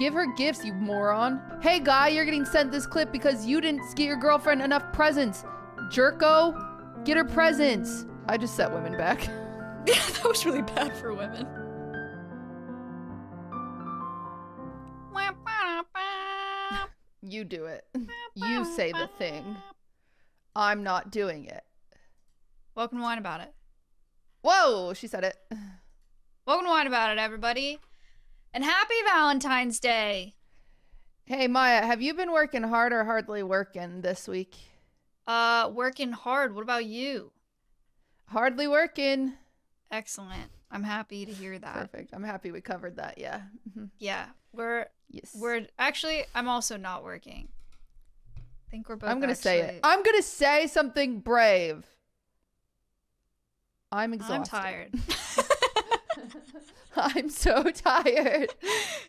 [0.00, 1.42] Give her gifts, you moron.
[1.60, 5.44] Hey, guy, you're getting sent this clip because you didn't get your girlfriend enough presents.
[5.92, 8.06] Jerko, get her presents.
[8.26, 9.28] I just set women back.
[9.86, 11.46] Yeah, that was really bad for women.
[17.22, 17.86] You do it.
[18.34, 19.56] You say the thing.
[20.54, 21.64] I'm not doing it.
[22.74, 23.54] Welcome to Wine About It.
[24.42, 25.36] Whoa, she said it.
[26.46, 27.78] Welcome to Wine About It, everybody.
[28.52, 30.34] And happy Valentine's Day.
[31.24, 34.56] Hey, Maya, have you been working hard or hardly working this week?
[35.26, 36.54] Uh, working hard.
[36.54, 37.30] What about you?
[38.26, 39.34] Hardly working.
[39.92, 40.50] Excellent.
[40.72, 41.74] I'm happy to hear that.
[41.74, 42.10] Perfect.
[42.12, 43.18] I'm happy we covered that.
[43.18, 43.42] Yeah.
[43.76, 43.90] Mhm.
[43.98, 45.34] Yeah, we're Yes.
[45.36, 47.48] we're actually I'm also not working.
[48.36, 49.10] I think we're both.
[49.10, 49.80] I'm gonna say it.
[49.82, 51.84] I'm gonna say something brave.
[53.90, 54.54] I'm exhausted.
[54.56, 54.94] I'm tired.
[56.96, 58.54] I'm so tired.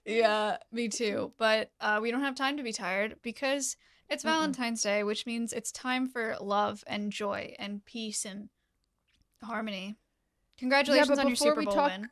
[0.06, 1.32] yeah, me too.
[1.38, 3.78] But uh, we don't have time to be tired because
[4.10, 4.28] it's Mm-mm.
[4.28, 8.50] Valentine's Day, which means it's time for love and joy and peace and
[9.44, 9.96] harmony.
[10.58, 12.10] Congratulations but on your Super Bowl talk- win.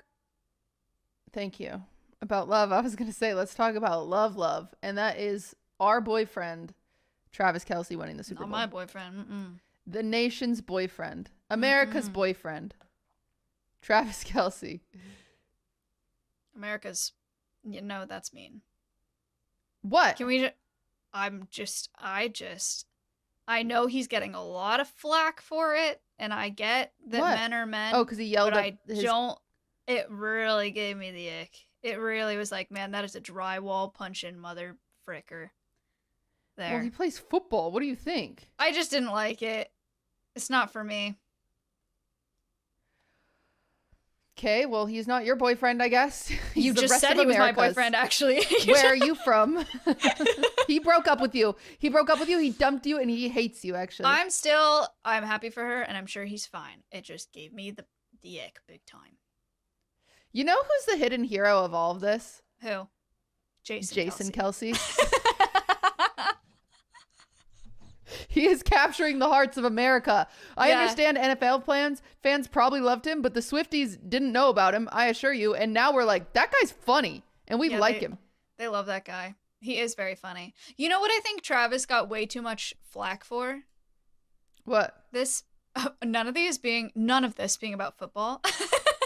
[1.34, 1.84] Thank you.
[2.22, 6.02] About love, I was gonna say let's talk about love, love, and that is our
[6.02, 6.74] boyfriend,
[7.32, 8.60] Travis Kelce, winning the Super Not Bowl.
[8.60, 9.16] my boyfriend.
[9.16, 9.60] Mm-mm.
[9.88, 12.14] the nation's boyfriend, America's Mm-mm.
[12.14, 12.74] boyfriend,
[13.82, 14.82] Travis Kelce.
[16.60, 17.14] America's.
[17.64, 18.62] You know that's mean.
[19.82, 20.18] What?
[20.18, 20.40] Can we?
[20.40, 20.50] Ju-
[21.14, 21.90] I'm just.
[21.98, 22.86] I just.
[23.48, 27.36] I know he's getting a lot of flack for it, and I get that What?
[27.36, 27.96] men are men.
[27.96, 29.02] oh, because he yelled but I his.
[29.02, 29.38] don't.
[29.88, 31.66] It really gave me the ick.
[31.82, 34.76] It really was like, man, that is a drywall punching mother
[35.08, 35.50] fricker.
[36.58, 36.74] There.
[36.74, 37.72] Well, he plays football.
[37.72, 38.50] What do you think?
[38.60, 39.72] I just didn't like it.
[40.36, 41.16] It's not for me.
[44.40, 46.30] Okay, well, he's not your boyfriend, I guess.
[46.54, 48.42] He's you just said he was my boyfriend, actually.
[48.66, 49.66] Where are you from?
[50.68, 51.58] he broke up with you.
[51.78, 52.40] He broke up with you.
[52.40, 53.76] He dumped you, and he hates you.
[53.76, 54.88] Actually, I'm still.
[55.04, 56.84] I'm happy for her, and I'm sure he's fine.
[56.90, 57.84] It just gave me the
[58.22, 59.18] the ick big time.
[60.32, 62.42] you know who's the hidden hero of all of this?
[62.62, 62.88] Who?
[63.66, 63.94] Jason.
[63.94, 64.72] Jason Kelce.
[64.72, 65.49] Kelce.
[68.40, 70.28] He is capturing the hearts of America.
[70.58, 70.80] I Yeah.
[70.80, 72.02] understand NFL plans.
[72.24, 75.56] Fans probably loved him, but the Swifties didn't know about him, I assure you.
[75.56, 77.24] And now we're like, that guy's funny.
[77.48, 78.18] And we Yeah, like they- him.
[78.58, 79.36] They love that guy.
[79.60, 80.54] He is very funny.
[80.78, 83.64] You know what I think Travis got way too much flack for?
[84.64, 84.96] What?
[85.12, 85.44] This
[86.04, 88.42] none of these being none of this being about football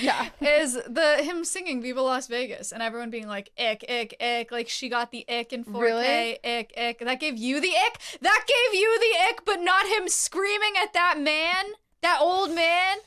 [0.00, 0.28] Yeah.
[0.40, 4.68] is the him singing Viva Las Vegas and everyone being like ick ick ick like
[4.68, 6.38] she got the ick in 4K Really?
[6.44, 10.08] ick ick that gave you the ick that gave you the ick but not him
[10.08, 11.64] screaming at that man
[12.00, 12.98] that old man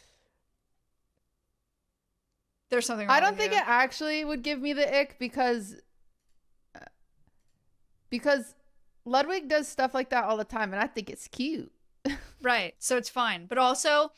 [2.69, 3.57] There's something wrong I don't think you.
[3.57, 5.75] it actually would give me the ick because
[6.75, 6.79] uh,
[8.09, 8.55] because
[9.05, 11.71] Ludwig does stuff like that all the time and I think it's cute.
[12.41, 12.75] Right.
[12.77, 13.47] So it's fine.
[13.47, 14.11] But also,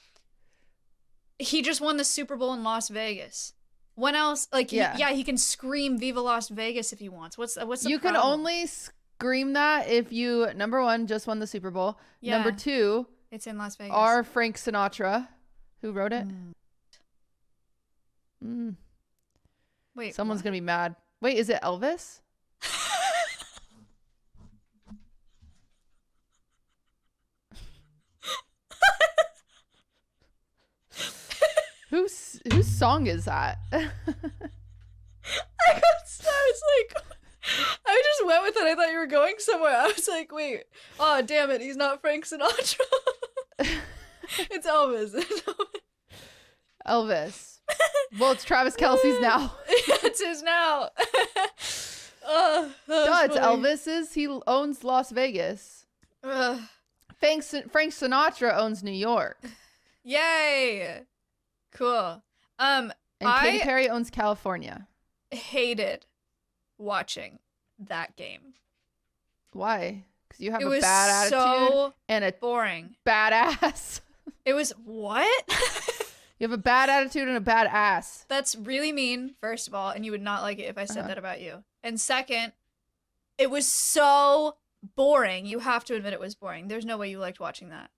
[1.39, 3.53] he just won the Super Bowl in Las Vegas.
[3.95, 4.47] When else?
[4.53, 4.93] Like, yeah, Yeah.
[4.93, 7.37] he, yeah, he can scream "Viva Las Vegas" if he wants.
[7.37, 11.47] What's what's the you can only scream that if you number 1 just won the
[11.47, 11.97] Super Bowl.
[12.21, 13.93] Number 2 It's in Las Vegas.
[13.95, 15.27] are Frank Sinatra
[15.81, 16.27] who wrote it.
[16.27, 16.53] Mm.
[18.45, 18.75] Mm.
[19.95, 20.43] Wait, Someone's what?
[20.45, 20.95] gonna be mad.
[21.21, 22.19] Wait, is it Elvis?
[32.77, 33.57] song is that?
[33.71, 33.89] I
[35.67, 35.83] got.
[36.29, 37.03] I was like,
[37.85, 38.63] I just went with it.
[38.63, 39.75] I thought you were going somewhere.
[39.75, 40.63] I was like, wait.
[40.99, 41.61] Oh damn it!
[41.61, 42.79] He's not Frank Sinatra.
[43.59, 45.15] it's Elvis.
[46.87, 47.59] Elvis.
[48.19, 49.53] Well, it's Travis Kelce's now.
[49.67, 50.89] it's his now.
[52.25, 53.35] oh, Duh, it's.
[53.35, 54.13] Elvis's.
[54.13, 55.85] He owns Las Vegas.
[56.23, 56.59] Ugh.
[57.19, 59.41] Frank, Sin- Frank Sinatra owns New York,
[60.03, 61.01] Yay!
[61.73, 62.21] Cool.
[62.59, 62.91] Um,
[63.21, 64.87] and Katy Perry owns California.
[65.31, 66.05] hated
[66.77, 67.39] watching
[67.79, 68.53] that game.
[69.53, 70.03] Why?
[70.27, 72.95] Because you have it a was bad attitude so and a boring.
[73.05, 74.01] badass.
[74.45, 75.27] It was what?
[76.39, 78.23] You have a bad attitude and a bad ass.
[78.29, 80.99] That's really mean, first of all, and you would not like it if I said
[80.99, 81.07] Uh-huh.
[81.07, 81.63] that about you.
[81.83, 82.53] And second,
[83.39, 84.57] it was so
[84.95, 85.47] boring.
[85.47, 86.67] You have to admit it was boring.
[86.67, 87.89] There's no way you liked watching that.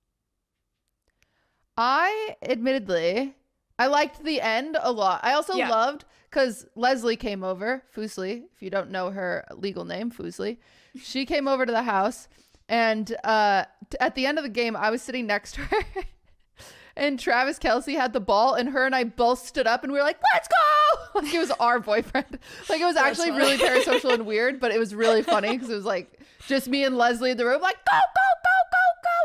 [1.77, 3.35] I admittedly,
[3.79, 5.21] I liked the end a lot.
[5.23, 5.69] I also Yeah.
[5.69, 10.57] loved because Leslie came over, Fuslie, if you don't know her legal name, Fuslie.
[11.01, 12.27] She came over to the house,
[12.67, 15.77] and uh, t- at the end of the game, I was sitting next to her,
[16.95, 19.97] and Travis Kelce had the ball, and her and I both stood up, and we
[19.99, 20.55] were like, "Let's go!"
[21.21, 22.37] Like it was our boyfriend.
[22.69, 23.43] Like it was That's actually funny.
[23.43, 26.83] really parasocial and weird, but it was really funny because it was like just me
[26.83, 28.68] and Leslie in the room, like go, go, go,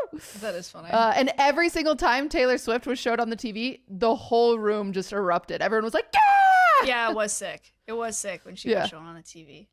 [0.41, 0.89] That is funny.
[0.89, 4.93] Uh, and every single time Taylor Swift was showed on the TV, the whole room
[4.93, 5.61] just erupted.
[5.61, 7.73] Everyone was like, "Yeah!" yeah, it was sick.
[7.87, 8.81] It was sick when she Yeah.
[8.81, 9.67] was shown on the TV.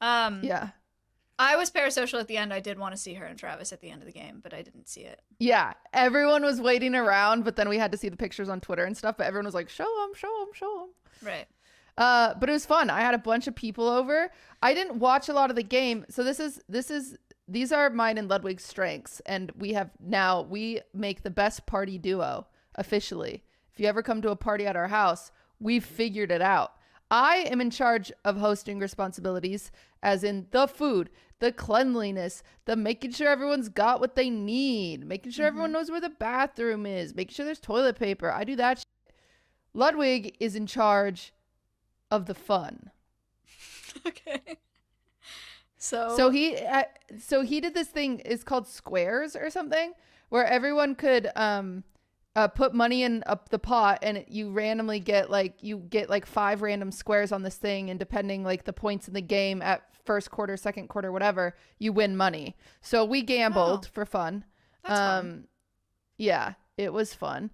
[0.00, 0.70] Um, Yeah.
[1.38, 2.52] I was parasocial at the end.
[2.52, 4.52] I did want to see her and Travis at the end of the game, but
[4.52, 5.22] I didn't see it.
[5.38, 8.84] Yeah, everyone was waiting around, but then we had to see the pictures on Twitter
[8.84, 9.16] and stuff.
[9.16, 11.46] But everyone was like, "Show them, show them, show them." Right.
[11.96, 12.90] Uh, but it was fun.
[12.90, 14.30] I had a bunch of people over.
[14.62, 17.16] I didn't watch a lot of the game, so this is this is
[17.50, 21.98] these are mine and Ludwig's strengths, and we have now we make the best party
[21.98, 23.42] duo officially.
[23.72, 26.74] If you ever come to a party at our house, we've figured it out.
[27.10, 31.10] I am in charge of hosting responsibilities, as in the food,
[31.40, 35.80] the cleanliness, the making sure everyone's got what they need, making sure everyone mm-hmm.
[35.80, 38.30] knows where the bathroom is, making sure there's toilet paper.
[38.30, 38.78] I do that.
[38.78, 38.86] Shit.
[39.74, 41.32] Ludwig is in charge
[42.12, 42.90] of the fun.
[44.06, 44.58] okay.
[45.82, 46.84] So, So he uh,
[47.18, 49.92] so he did this thing it's called squares or something
[50.28, 51.82] where everyone could um
[52.36, 56.26] uh, put money in up the pot and you randomly get like you get like
[56.26, 59.82] five random squares on this thing and depending like the points in the game at
[60.04, 62.54] first quarter second quarter whatever you win money.
[62.82, 63.90] So we gambled Oh.
[63.92, 64.44] for fun.
[64.84, 65.48] That's um fun.
[66.18, 67.50] yeah it was fun.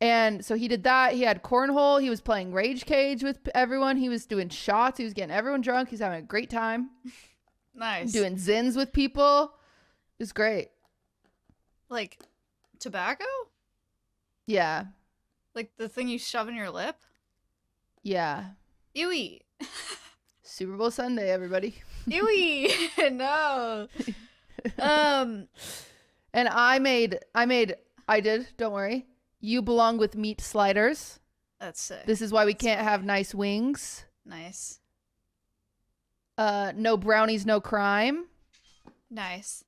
[0.00, 1.14] And so he did that.
[1.14, 2.00] He had cornhole.
[2.00, 3.96] He was playing rage cage with everyone.
[3.96, 4.98] He was doing shots.
[4.98, 5.88] He was getting everyone drunk.
[5.88, 6.90] He's having a great time
[7.74, 8.12] nice.
[8.12, 9.52] doing Zyns with people.
[10.18, 10.68] It was great.
[11.88, 12.18] like
[12.78, 13.24] tobacco,
[14.46, 14.86] Yeah.
[15.54, 16.96] like the thing you shove in your lip.
[18.02, 18.50] Yeah.
[18.96, 19.40] Ewy.
[20.42, 21.74] Super Bowl Sunday, everybody.
[22.08, 23.12] Ewy.
[23.12, 23.88] no.
[24.78, 25.48] Um.
[26.34, 27.76] And I made, I made,
[28.06, 29.06] I did, don't worry.
[29.40, 31.18] You belong with meat sliders.
[31.58, 32.04] That's sick.
[32.06, 34.04] This is why we can't have nice wings.
[34.26, 34.78] nice.
[36.38, 38.26] Uh, no brownies, no crime.
[39.10, 39.64] Nice.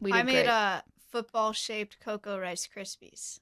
[0.00, 0.48] We I made great.
[0.48, 0.80] uh
[1.10, 3.38] football shaped cocoa rice krispies.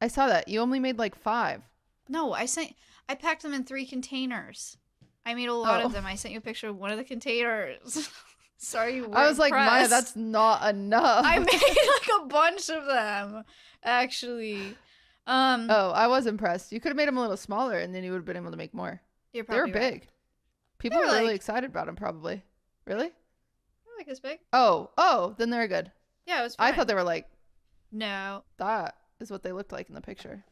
[0.00, 0.48] I saw that.
[0.48, 1.62] You only made like five.
[2.08, 2.74] No, I sent.
[3.08, 4.76] I packed them in three containers.
[5.24, 5.86] I made a lot Oh.
[5.86, 6.04] of them.
[6.04, 8.10] I sent you a picture of one of the containers.
[8.58, 11.24] Sorry, you I was like, Maya, that's not enough.
[11.26, 13.42] I made like a bunch of them,
[13.82, 14.76] actually.
[15.26, 16.70] Um, oh, I was impressed.
[16.72, 18.50] You could have made them a little smaller and then you would have been able
[18.52, 19.00] to make more.
[19.32, 19.72] you're They were right.
[19.72, 20.06] big.
[20.82, 22.42] People were were really like- excited about them, probably.
[22.86, 23.08] Really?
[23.08, 24.38] They're like this big.
[24.52, 25.90] Oh, oh, then they're good.
[26.26, 26.56] Yeah, it was.
[26.58, 27.26] I thought they were like
[27.94, 30.42] no, that is what they looked like in the picture.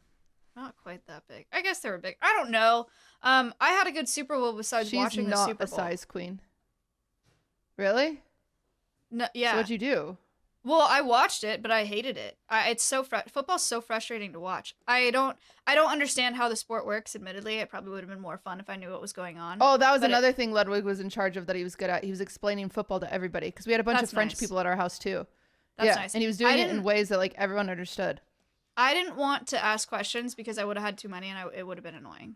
[0.55, 1.45] not quite that big.
[1.51, 2.15] I guess they were big.
[2.21, 2.87] I don't know.
[3.23, 5.67] Um, I had a good Super Bowl besides She's watching the Super Bowl.
[5.67, 6.39] She's not a size queen.
[7.77, 8.21] Really?
[9.09, 9.55] No, So yeah.
[9.55, 10.17] what'd you do?
[10.63, 12.37] Well, I watched it, but I hated it.
[12.47, 14.75] I, it's so fr- football's so frustrating to watch.
[14.87, 15.35] I don't
[15.65, 17.15] I don't understand how the sport works.
[17.15, 19.57] Admittedly, it probably would have been more fun if I knew what was going on.
[19.59, 21.75] Oh, that was But it- another thing Ludwig was in charge of that he was
[21.75, 22.03] good at.
[22.03, 24.39] He was explaining football to everybody because we had a bunch of French nice.
[24.39, 25.25] people at our house too.
[25.77, 26.13] That's yeah, nice.
[26.13, 28.21] and he was doing it in ways that like everyone understood.
[28.77, 31.45] I didn't want to ask questions because I would have had too many and I,
[31.55, 32.35] it would have been annoying.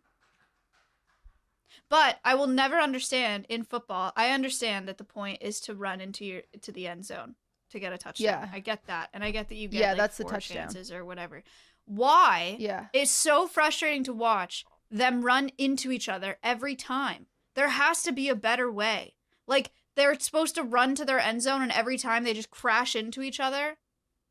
[1.90, 4.14] But I will never understand in football.
[4.16, 7.36] I understand that the point is to run into your to the end zone
[7.76, 8.26] to get a touchdown.
[8.26, 8.50] Yeah.
[8.52, 10.58] I get that, and I get that you get Yeah, like, that's the touchdown.
[10.58, 11.44] chances or whatever.
[11.86, 12.56] Why?
[12.60, 12.88] Yeah.
[12.94, 17.28] It's so frustrating to watch them run into each other every time.
[17.54, 19.14] There has to be a better way.
[19.48, 22.96] Like they're supposed to run to their end zone and every time they just crash
[22.96, 23.78] into each other.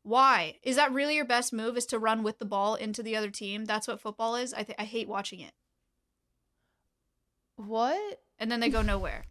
[0.03, 0.57] Why?
[0.63, 3.29] Is that really your best move is to run with the ball into the other
[3.31, 3.65] team?
[3.65, 4.53] That's what football is.
[4.53, 5.53] I th- I hate watching it.
[7.55, 8.21] What?
[8.37, 9.25] And then they go nowhere.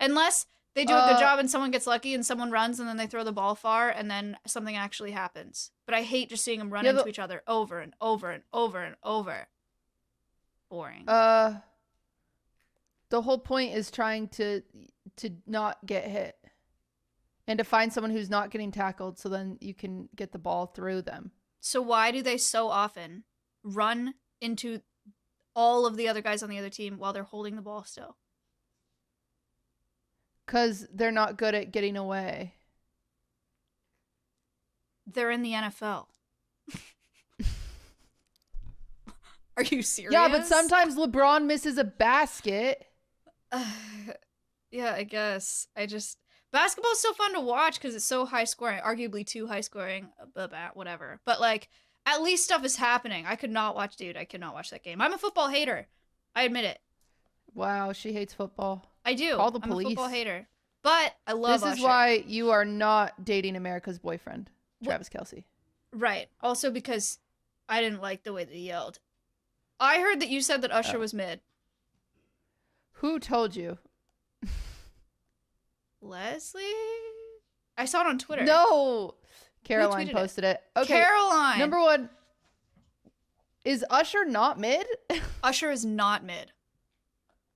[0.00, 2.88] Unless they do a good Uh, job and someone gets lucky and someone runs and
[2.88, 5.70] then they throw the ball far and then something actually happens.
[5.86, 8.30] But I hate just seeing them run Yeah, into the- each other over and over
[8.30, 9.48] and over and over.
[10.68, 11.08] Boring.
[11.08, 11.60] Uh
[13.10, 14.62] the whole point is trying to
[15.16, 16.36] to not get hit.
[17.46, 20.66] And to find someone who's not getting tackled so then you can get the ball
[20.66, 21.30] through them.
[21.60, 23.24] So why do they so often
[23.62, 24.80] run into
[25.54, 28.16] all of the other guys on the other team while they're holding the ball still?
[30.46, 32.54] Cuz they're not good at getting away.
[35.06, 36.06] They're in the NFL.
[39.56, 40.12] Are you serious?
[40.12, 42.86] Yeah, but sometimes LeBron misses a basket.
[44.70, 45.68] yeah, I guess.
[45.76, 46.18] I just
[46.52, 50.26] basketball's so fun to watch because it's so high scoring, arguably too high scoring, uh,
[50.34, 51.20] blah, blah, whatever.
[51.24, 51.68] But like,
[52.06, 53.26] at least stuff is happening.
[53.26, 54.16] I could not watch, dude.
[54.16, 55.00] I could not watch that game.
[55.00, 55.86] I'm a football hater.
[56.34, 56.78] I admit it.
[57.54, 58.90] Wow, she hates football.
[59.04, 59.36] I do.
[59.36, 60.46] Call the I'm a football hater.
[60.82, 61.82] But I love this is Usher.
[61.86, 64.50] why you are not dating America's boyfriend,
[64.82, 65.44] Travis Kelce.
[65.92, 66.28] Right.
[66.42, 67.18] Also because
[67.68, 68.98] I didn't like the way that he yelled.
[69.80, 71.00] I heard that you said that Usher Oh.
[71.00, 71.40] was mid.
[72.98, 73.78] Who told you?
[76.00, 76.62] Leslie?
[77.76, 78.44] I saw it on Twitter.
[78.44, 79.14] No.
[79.64, 80.14] Caroline tweeted it?
[80.14, 80.62] posted it.
[80.76, 80.94] Okay.
[80.94, 81.58] Caroline.
[81.58, 82.10] Number one.
[83.64, 84.86] Is Usher not mid?
[85.42, 86.52] Usher is not mid.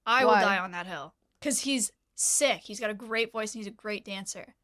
[0.07, 0.35] I Why?
[0.40, 2.61] will die on that hill because he's sick.
[2.62, 4.54] He's got a great voice and he's a great dancer.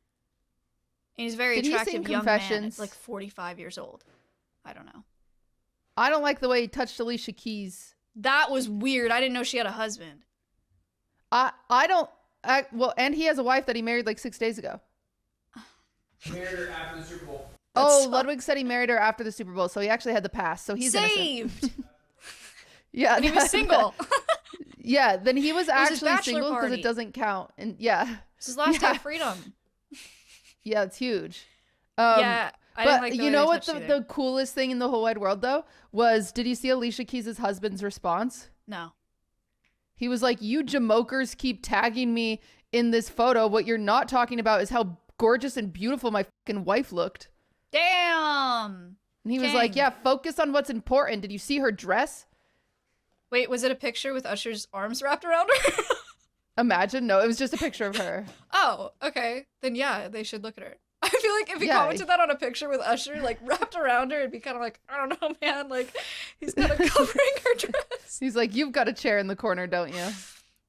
[1.17, 2.39] And he's a very Did he sing attractive young man.
[2.39, 2.75] Confessions?
[2.79, 4.05] At like 45 years old.
[4.65, 5.05] I don't know.
[5.97, 7.95] I don't like the way he touched Alicia Keys.
[8.17, 9.11] That was weird.
[9.13, 10.25] I didn't know she had a husband.
[11.31, 12.11] I I don't.
[12.43, 14.81] I, well, and he has a wife that he married like six days ago.
[16.31, 17.49] Married her after the Super Bowl.
[17.77, 20.23] oh, so- Ludwig said he married her after the Super Bowl, so he actually had
[20.25, 20.67] the past.
[20.67, 21.71] So he's saved.
[22.97, 23.93] Yeah, and he was that- single.
[24.85, 27.51] yeah, then he was was actually bachelor single because it doesn't count.
[27.59, 29.55] And yeah, It's his last day of freedom.
[30.63, 31.45] yeah, it's huge.
[31.97, 32.51] Um, yeah.
[32.77, 35.43] I but like you know what the, the coolest thing in the whole wide world
[35.43, 36.33] though was?
[36.33, 38.51] Did you see Alicia Keys' husband's response?
[38.67, 38.93] No.
[39.95, 42.41] He was like, "You jamokers keep tagging me
[42.73, 43.47] in this photo.
[43.47, 47.29] What you're not talking about is how gorgeous and beautiful my fucking wife looked."
[47.71, 48.97] Damn.
[49.23, 51.23] And he was like, "Yeah, focus on what's important.
[51.23, 52.27] Did you see her dress?
[53.35, 55.83] Wait, was it a picture with Usher's arms wrapped around her?
[56.57, 57.09] Imagine.
[57.09, 58.27] No, it was just a picture of her.
[58.53, 59.47] oh, okay.
[59.61, 60.75] Then yeah, they should look at her.
[61.03, 61.79] I feel like if he Yeah.
[61.79, 64.63] commented that on a picture with Usher like wrapped around her, it'd be kind of
[64.63, 65.69] like I don't know, man.
[65.69, 65.93] Like
[66.39, 68.19] he's kind of covering her dress.
[68.21, 70.07] He's like, "You've got a chair in the corner, don't you?"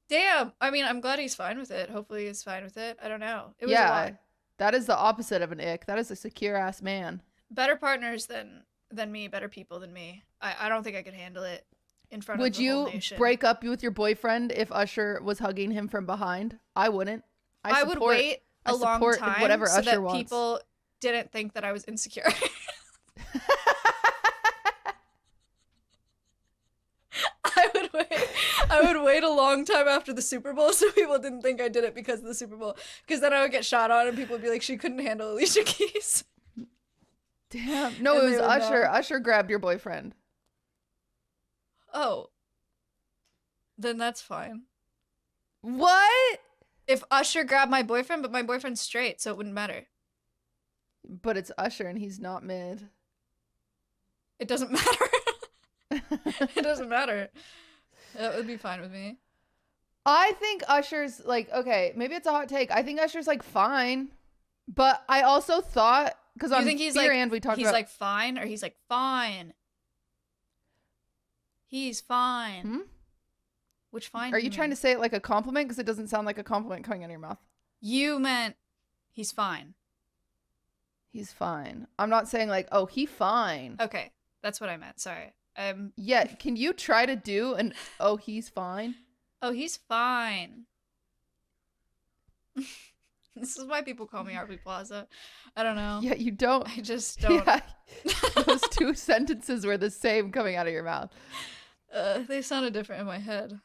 [0.09, 0.51] Damn.
[0.59, 1.91] I mean, I'm glad he's fine with it.
[1.91, 2.97] Hopefully, he's fine with it.
[2.99, 3.53] I don't know.
[3.59, 4.13] It was yeah,
[4.57, 5.85] that is the opposite of an ick.
[5.85, 7.21] That is a secure ass man.
[7.51, 10.23] better partners than than me, better people than me.
[10.41, 11.63] I, I don't think I could handle it
[12.11, 13.17] in front Would of the whole you nation.
[13.17, 16.59] break up with your boyfriend if Usher was hugging him from behind?
[16.75, 17.23] I wouldn't.
[17.63, 20.21] I, would support- wait I a long support time whatever so Usher that wants.
[20.23, 20.59] people
[21.01, 22.23] didn't think that I was insecure.
[27.43, 28.29] I would wait.
[28.69, 31.69] I would wait a long time after the Super Bowl so people didn't think I
[31.69, 32.75] did it because of the Super Bowl.
[33.05, 35.31] Because then I would get shot on and people would be like, she couldn't handle
[35.33, 36.23] Alicia Keys.
[37.51, 38.01] Damn.
[38.03, 38.83] No, And it was Usher.
[38.83, 38.89] know.
[38.89, 40.13] Usher grabbed your boyfriend.
[41.95, 42.27] Oh.
[43.77, 44.63] Then that's fine.
[45.61, 46.39] What?
[46.87, 49.87] If Usher grabbed my boyfriend, but my boyfriend's straight, so it wouldn't matter.
[51.07, 52.89] But it's Usher and he's not mid.
[54.37, 55.05] It doesn't matter.
[55.91, 57.29] it doesn't matter.
[58.17, 59.17] That would be fine with me.
[60.05, 62.69] I think Usher's like okay, maybe it's a hot take.
[62.69, 64.09] I think Usher's like fine,
[64.67, 67.73] but I also thought because on think he's Fear like and we talked he's about
[67.73, 69.53] like fine or he's like fine?
[71.67, 72.61] He's fine.
[72.61, 72.77] Hmm?
[73.91, 74.33] Which fine?
[74.33, 75.67] Are you trying to say it like a compliment?
[75.67, 77.39] Because it doesn't sound like a compliment coming out of your mouth.
[77.81, 78.55] You meant
[79.11, 79.73] he's fine.
[81.11, 81.87] He's fine.
[81.97, 83.77] I'm not saying like, oh, he fine.
[83.79, 84.11] Okay,
[84.43, 84.99] that's what I meant.
[84.99, 85.33] Sorry.
[85.57, 85.93] Um.
[85.95, 88.95] Yeah, can you try to do an oh, he's fine?
[89.41, 90.65] Oh, he's fine.
[93.39, 95.07] this is why people call me Aubrey Plaza.
[95.55, 95.99] I don't know.
[96.01, 96.67] Yeah, you don't.
[96.77, 97.45] I just don't.
[97.45, 97.61] Yeah,
[98.45, 101.11] those two sentences were the same coming out of your mouth.
[101.93, 103.59] Uh, they sounded different in my head.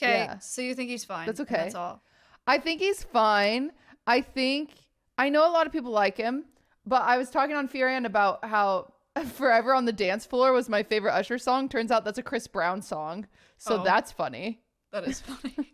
[0.00, 0.38] Okay, Yeah.
[0.38, 1.26] so you think he's fine?
[1.26, 1.54] That's okay.
[1.56, 2.02] That's all.
[2.46, 3.72] I think he's fine.
[4.06, 4.70] I think
[5.18, 6.44] I know a lot of people like him,
[6.86, 8.92] but I was talking on and about how
[9.34, 11.68] Forever on the Dance Floor was my favorite Usher song.
[11.68, 13.26] Turns out that's a Chris Brown song.
[13.56, 13.84] So Oh.
[13.84, 14.60] that's funny.
[14.92, 15.72] That is funny.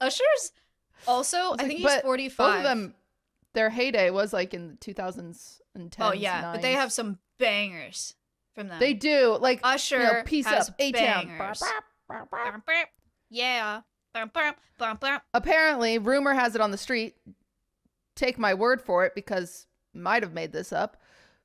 [0.00, 0.52] Usher's
[1.06, 2.36] also, I like- think he's but 45.
[2.36, 2.94] Both of them,
[3.52, 6.10] their heyday was like in the 2000s and 10s.
[6.10, 8.14] Oh yeah, but they have some bangers
[8.54, 8.78] from them.
[8.80, 9.36] They do.
[9.40, 11.26] Like, Usher you know, Peace has Up, A-Town.
[11.38, 11.62] bangers.
[13.30, 13.80] Yeah.
[15.34, 17.16] Apparently, rumor has it on the street.
[18.14, 20.96] Take my word for it because might have made this up.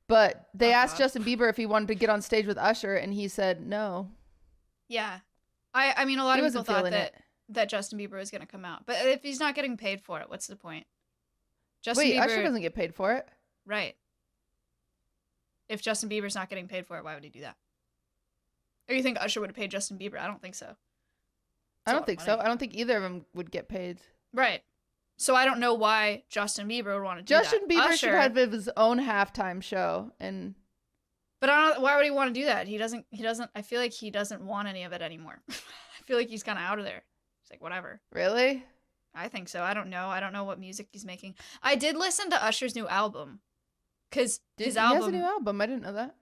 [0.08, 2.96] But they Oh, asked Justin Bieber if he wanted to get on stage with Usher,
[2.96, 4.10] and he said no.
[4.88, 5.20] Yeah.
[5.74, 7.16] I I mean a lot He of people thought that it.
[7.54, 8.86] That Justin Bieber was going to come out.
[8.86, 10.86] But if he's not getting paid for it, what's the point?
[11.82, 13.28] Justin Wait, Bieber Usher doesn't get paid for it.
[13.66, 13.96] Right.
[15.70, 17.56] If Justin Bieber's not getting paid for it, why would he do that?
[18.90, 20.20] Or you think Usher would have paid Justin Bieber?
[20.20, 20.68] I don't think so.
[20.68, 20.78] It's
[21.88, 22.38] I don't think so.
[22.40, 24.00] I don't think either of them would get paid.
[24.34, 24.62] Right.
[25.18, 27.70] So I don't know why Justin Bieber would want to do Justin that.
[27.70, 30.56] Bieber should have his own halftime show, and
[31.40, 31.82] But I don't.
[31.82, 32.68] Why would he want to do that?
[32.68, 33.06] He doesn't.
[33.12, 33.50] He doesn't.
[33.56, 35.40] I feel like he doesn't want any of it anymore.
[35.50, 37.04] I feel like he's kind of out of there.
[37.52, 38.00] Like whatever.
[38.14, 38.64] really,
[39.14, 39.62] I think so.
[39.62, 40.08] I don't know.
[40.08, 41.36] I don't know what music he's making.
[41.62, 43.42] I did listen to Usher's new album,
[44.12, 44.98] cause Did, his he album.
[45.02, 45.60] has a new album.
[45.62, 46.16] I didn't know that.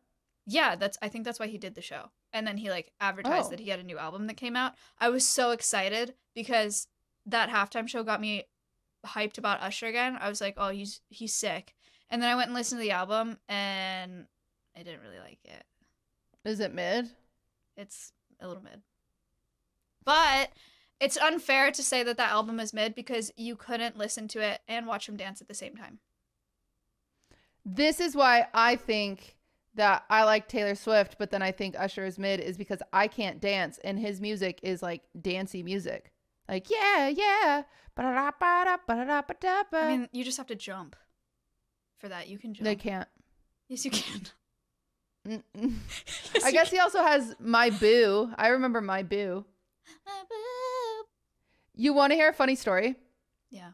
[0.48, 0.98] Yeah, that's.
[1.02, 3.50] I think that's why he did the show, and then he like advertised Oh.
[3.52, 4.74] that he had a new album that came out.
[5.00, 6.88] I was so excited because
[7.28, 8.46] that halftime show got me
[9.06, 10.18] hyped about Usher again.
[10.20, 11.76] I was like, oh, he's he's sick,
[12.10, 14.26] And then I went and listened to the album, and
[14.76, 15.64] I didn't really like it.
[16.44, 17.10] Is it mid?
[17.78, 18.82] It's a little mid.
[20.04, 20.50] But
[21.00, 24.62] it's unfair to say that that album is mid because you couldn't listen to it
[24.68, 26.00] and watch him dance at the same time.
[27.66, 29.36] This is why I think
[29.76, 33.08] that I like Taylor Swift, but then I think Usher is mid is because I
[33.08, 36.12] can't dance and his music is like dancey music.
[36.48, 37.64] Like, yeah, yeah.
[39.78, 40.96] I mean, you just have to jump
[42.00, 42.28] for that.
[42.28, 42.66] You can jump.
[42.66, 43.08] they can't.
[43.68, 44.22] Yes, you can.
[45.54, 46.78] Yes, I guess can.
[46.78, 48.32] he also has My Boo.
[48.38, 49.46] I remember My Boo.
[51.80, 52.96] You want to hear a funny story?
[53.50, 53.72] Yeah.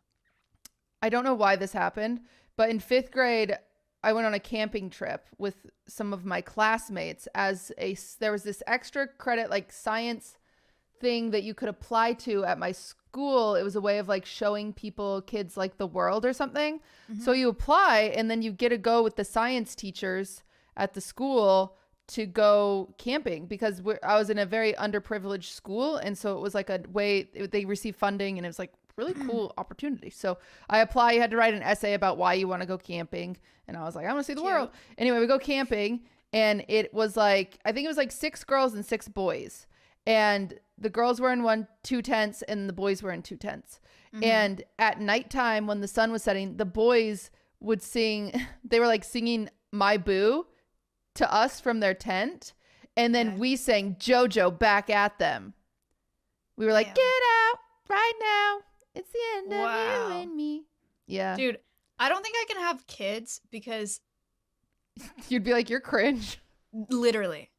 [1.01, 2.21] I don't know why this happened,
[2.55, 3.57] but in fifth grade,
[4.03, 8.43] I went on a camping trip with some of my classmates as a there was
[8.43, 10.38] this extra credit like science
[11.01, 13.55] thing that you could apply to at my school.
[13.55, 16.81] It was a way of like showing people kids like the world or something.
[17.07, 17.39] So mm-hmm.
[17.39, 20.43] you apply and then you get to go with the science teachers
[20.77, 21.75] at the school
[22.07, 26.41] to go camping because we're, I was in a very underprivileged school and so it
[26.41, 30.09] was like a way they receive funding and it was like really cool opportunity.
[30.09, 30.38] So
[30.69, 31.13] I apply.
[31.13, 33.83] You had to write an essay about why you want to go camping, and I
[33.83, 34.51] was like, I want to see the Cute.
[34.51, 34.69] world.
[34.97, 36.01] Anyway, we go camping,
[36.33, 39.67] and it was like I think it was like six girls and six boys,
[40.05, 43.79] and the girls were in one two tents, and the boys were in two tents.
[44.13, 44.24] Mm-hmm.
[44.24, 48.33] And at nighttime, when the sun was setting, the boys would sing.
[48.67, 50.47] They were like singing "My Boo"
[51.15, 52.53] to us from their tent,
[52.95, 53.38] and then Okay.
[53.38, 55.53] we sang JoJo back at them.
[56.57, 56.95] We were like, Damn.
[56.95, 58.62] "Get out right now!
[58.93, 60.07] It's the end of Wow.
[60.10, 60.65] you and me."
[61.07, 61.60] Yeah, Dude,
[62.00, 64.01] I don't think I can have kids because
[65.29, 66.39] you'd be like, "You're cringe."
[66.89, 67.51] literally,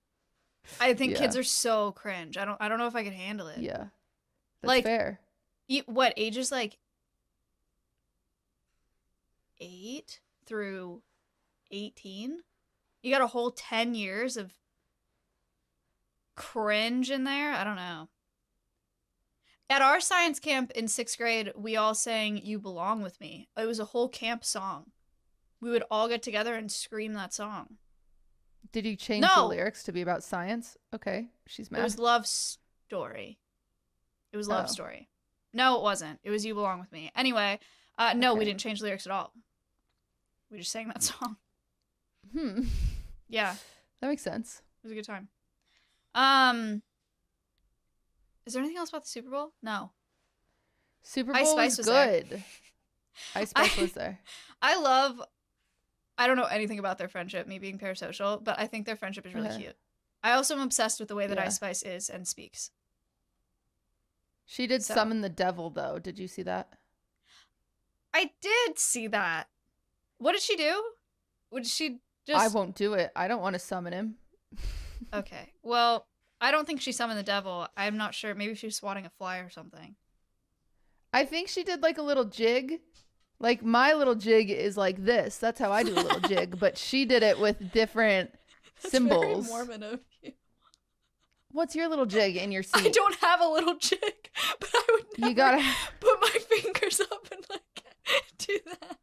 [0.81, 1.19] I think Yeah.
[1.19, 2.37] kids are so cringe.
[2.37, 2.61] I don't.
[2.61, 3.59] I don't know if I could handle it.
[3.59, 3.89] Yeah,
[4.61, 5.21] that's Like- fair.
[5.69, 6.79] E- what ages like
[9.61, 11.03] eight through
[11.71, 12.43] eighteen?
[13.07, 14.53] You got a whole ten years of
[16.35, 17.53] cringe in there.
[17.53, 18.09] I don't know.
[19.71, 23.65] At our science camp in sixth grade, we all sang "You Belong with Me." It
[23.65, 24.87] was a whole camp song.
[25.61, 27.77] We would all get together and scream that song.
[28.73, 30.77] Did you change the lyrics to be about science?
[30.93, 31.79] Okay, she's mad.
[31.79, 33.39] It was love story.
[34.33, 34.73] It was love Oh.
[34.73, 35.09] story.
[35.53, 36.19] No, it wasn't.
[36.25, 37.13] It was you belong with me.
[37.15, 37.61] Anyway,
[37.99, 39.33] uh, no, we didn't change the lyrics at all.
[40.51, 41.37] We just sang that song.
[42.33, 42.63] hmm.
[43.29, 43.55] Yeah,
[44.01, 44.63] That makes sense.
[44.83, 45.29] it was a good time.
[46.15, 46.83] Um,
[48.47, 49.53] is there anything else about the Super Bowl?
[49.63, 49.91] No.
[51.03, 52.23] Super Bowl Ice Spice was was there.
[52.23, 52.45] good.
[53.35, 54.19] Ice Spice I- was there.
[54.63, 55.21] I love.
[56.19, 59.27] I don't know anything about their friendship, me being parasocial, but I think their friendship
[59.27, 59.59] is really Okay.
[59.65, 59.77] cute.
[60.23, 61.45] I also am obsessed with the way that Yeah.
[61.45, 62.71] Ice Spice is and speaks.
[64.47, 65.99] She did So- summon the devil though.
[65.99, 66.73] Did you see that?
[68.15, 69.49] I did see that.
[70.19, 70.93] What did she do?
[71.51, 72.41] Would she just?
[72.41, 73.11] I won't do it.
[73.15, 74.15] I don't want to summon him.
[75.13, 75.53] Okay.
[75.63, 76.07] Well,
[76.41, 77.69] I don't think she summoned the devil.
[77.77, 78.35] I'm not sure.
[78.35, 79.95] Maybe she was swatting a fly or something.
[81.13, 82.81] I think she did like a little jig.
[83.39, 85.37] Like my little jig is like this.
[85.37, 88.31] That's how I do a little jig, but she did it with different
[88.79, 89.49] symbols.
[89.49, 90.33] Mormon of you.
[91.53, 92.87] What's your little jig in your seat?
[92.87, 94.01] I don't have a little jig,
[94.61, 95.65] but I would never You gotta
[96.01, 97.85] put my fingers up and like
[98.39, 98.97] do that.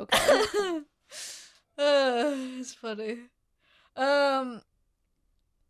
[0.00, 0.80] Okay.
[1.78, 3.18] Uh, it's funny.
[3.96, 4.62] Um,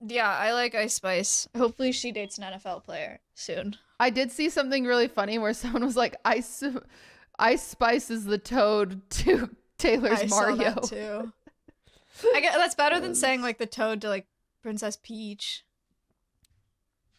[0.01, 1.48] yeah, I like Ice Spice.
[1.57, 3.77] Hopefully, she dates an NFL player soon.
[3.98, 6.62] I did see something really funny where someone was like, "Ice,
[7.38, 11.33] Ice Spice is the toad to Taylor's I Mario." saw that too.
[12.35, 14.27] I guess that's better than saying like the toad to like
[14.62, 15.64] Princess Peach.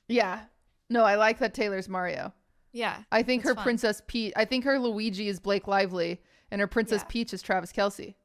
[0.07, 0.41] Yeah,
[0.89, 2.33] no, I like that Taylor's Mario.
[2.71, 3.63] Yeah, I think her fun.
[3.63, 4.33] Princess Peach.
[4.35, 6.21] I think her Luigi is Blake Lively,
[6.51, 7.07] and her Princess Yeah.
[7.09, 8.15] Peach is Travis Kelce,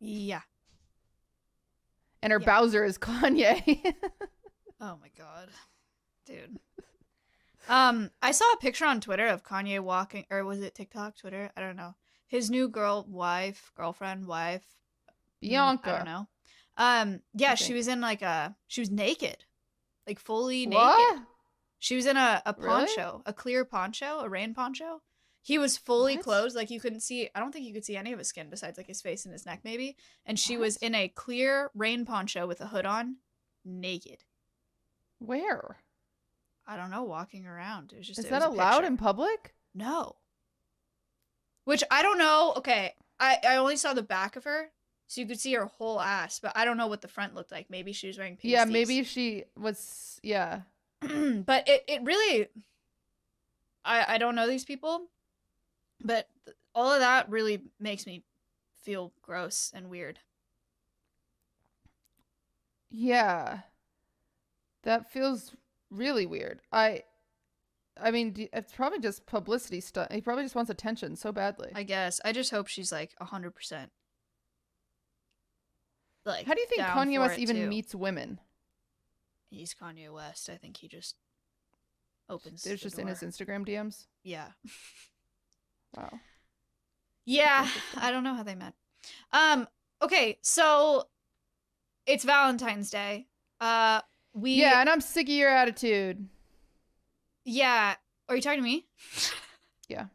[0.00, 0.40] yeah.
[2.22, 2.46] and her Yeah.
[2.46, 3.94] Bowser is Kanye.
[4.80, 5.48] Oh my god,
[6.26, 6.58] dude.
[7.68, 11.50] Um, I saw a picture on Twitter of Kanye walking, or was it TikTok, Twitter?
[11.56, 11.94] I don't know.
[12.26, 14.64] His new girl, wife, girlfriend, wife,
[15.42, 15.92] mm, Bianca.
[15.92, 16.28] I don't know.
[16.76, 19.44] Um, yeah, she was in like a, she was naked,
[20.06, 20.76] like fully naked.
[20.82, 21.22] What?
[21.80, 22.86] She was in a, a Really?
[22.86, 25.02] poncho, a clear poncho, a rain poncho.
[25.48, 26.24] He was fully What?
[26.24, 27.30] clothed, like you couldn't see.
[27.34, 29.32] I don't think you could see any of his skin besides like his face and
[29.32, 29.96] his neck, maybe.
[30.26, 33.16] And she was in a clear rain poncho with a hood on,
[33.64, 34.24] naked.
[35.20, 35.78] Where?
[36.66, 37.94] I don't know, walking around.
[37.94, 39.54] It was just Is that allowed in public?
[39.74, 40.16] No.
[41.64, 42.52] Which I don't know.
[42.58, 44.70] Okay, I I only saw the back of her,
[45.06, 47.52] so you could see her whole ass, but I don't know what the front looked
[47.52, 47.70] like.
[47.70, 50.20] Maybe she was wearing Yeah, maybe she was.
[50.22, 50.60] Yeah.
[51.00, 52.48] but it, it really
[53.82, 55.06] I I don't know these people,
[56.02, 58.22] But th- all of that really makes me
[58.82, 60.20] feel gross and weird.
[62.90, 63.60] Yeah.
[64.84, 65.54] That feels
[65.90, 66.60] really weird.
[66.72, 67.02] I
[68.00, 70.06] I mean, it's probably just publicity stuff.
[70.12, 71.72] He probably just wants attention so badly.
[71.74, 72.20] I guess.
[72.24, 73.88] I just hope she's like 100%.
[76.24, 77.68] Like How do you think Kanye West even too.
[77.68, 78.38] meets women?
[79.50, 80.48] He's Kanye West.
[80.48, 81.16] I think he just
[82.28, 83.20] opens There's the just in his.
[83.20, 84.06] Instagram DMs.
[84.22, 84.48] Yeah.
[85.96, 86.20] Wow.
[87.24, 87.68] Yeah.
[87.96, 88.74] I don't know how they met.
[89.32, 89.66] Um
[90.02, 91.08] okay, so
[92.06, 93.26] it's Valentine's Day.
[93.60, 94.00] Uh
[94.34, 96.28] we yeah, and I'm sick of your attitude.
[97.44, 97.94] Yeah.
[98.28, 98.86] Are you talking to me?
[99.88, 100.08] Yeah.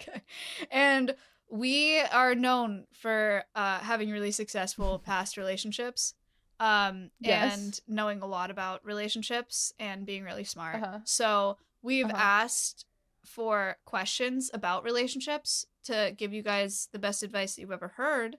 [0.00, 0.22] Okay.
[0.70, 1.16] And
[1.50, 6.14] we are known for uh, having really successful past relationships.
[6.60, 7.56] Um, Yes.
[7.56, 10.80] and knowing a lot about relationships and being really smart.
[10.80, 10.98] Uh-huh.
[11.02, 12.14] So we've Uh-huh.
[12.16, 12.86] asked
[13.26, 18.36] for questions about relationships to give you guys the best advice that you've ever heard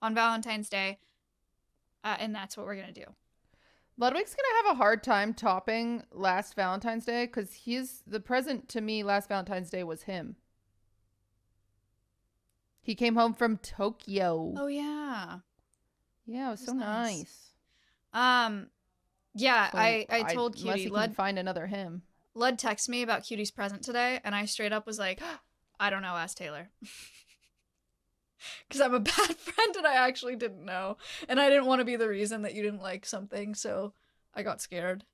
[0.00, 0.98] on Valentine's Day.
[2.04, 3.04] Uh, and that's what we're gonna do.
[3.98, 8.80] Ludwig's gonna have a hard time topping last Valentine's Day because he's the present to
[8.80, 9.04] me.
[9.04, 10.36] Last Valentine's Day was him.
[12.82, 14.54] He came home from Tokyo.
[14.56, 15.38] Oh yeah.
[16.26, 17.16] yeah, it was That's so nice.
[18.12, 18.46] nice.
[18.46, 18.66] Um,
[19.34, 19.70] yeah.
[19.72, 22.02] I I told unless QT he Lud can find another him.
[22.34, 25.20] Lud texted me about QT's present today, and I straight up was like,
[25.80, 26.70] I don't know, ask Taylor.
[28.66, 30.96] Because I'm a bad friend and I actually didn't know.
[31.28, 33.92] And I didn't want to be the reason that you didn't like something, so
[34.34, 35.04] I got scared.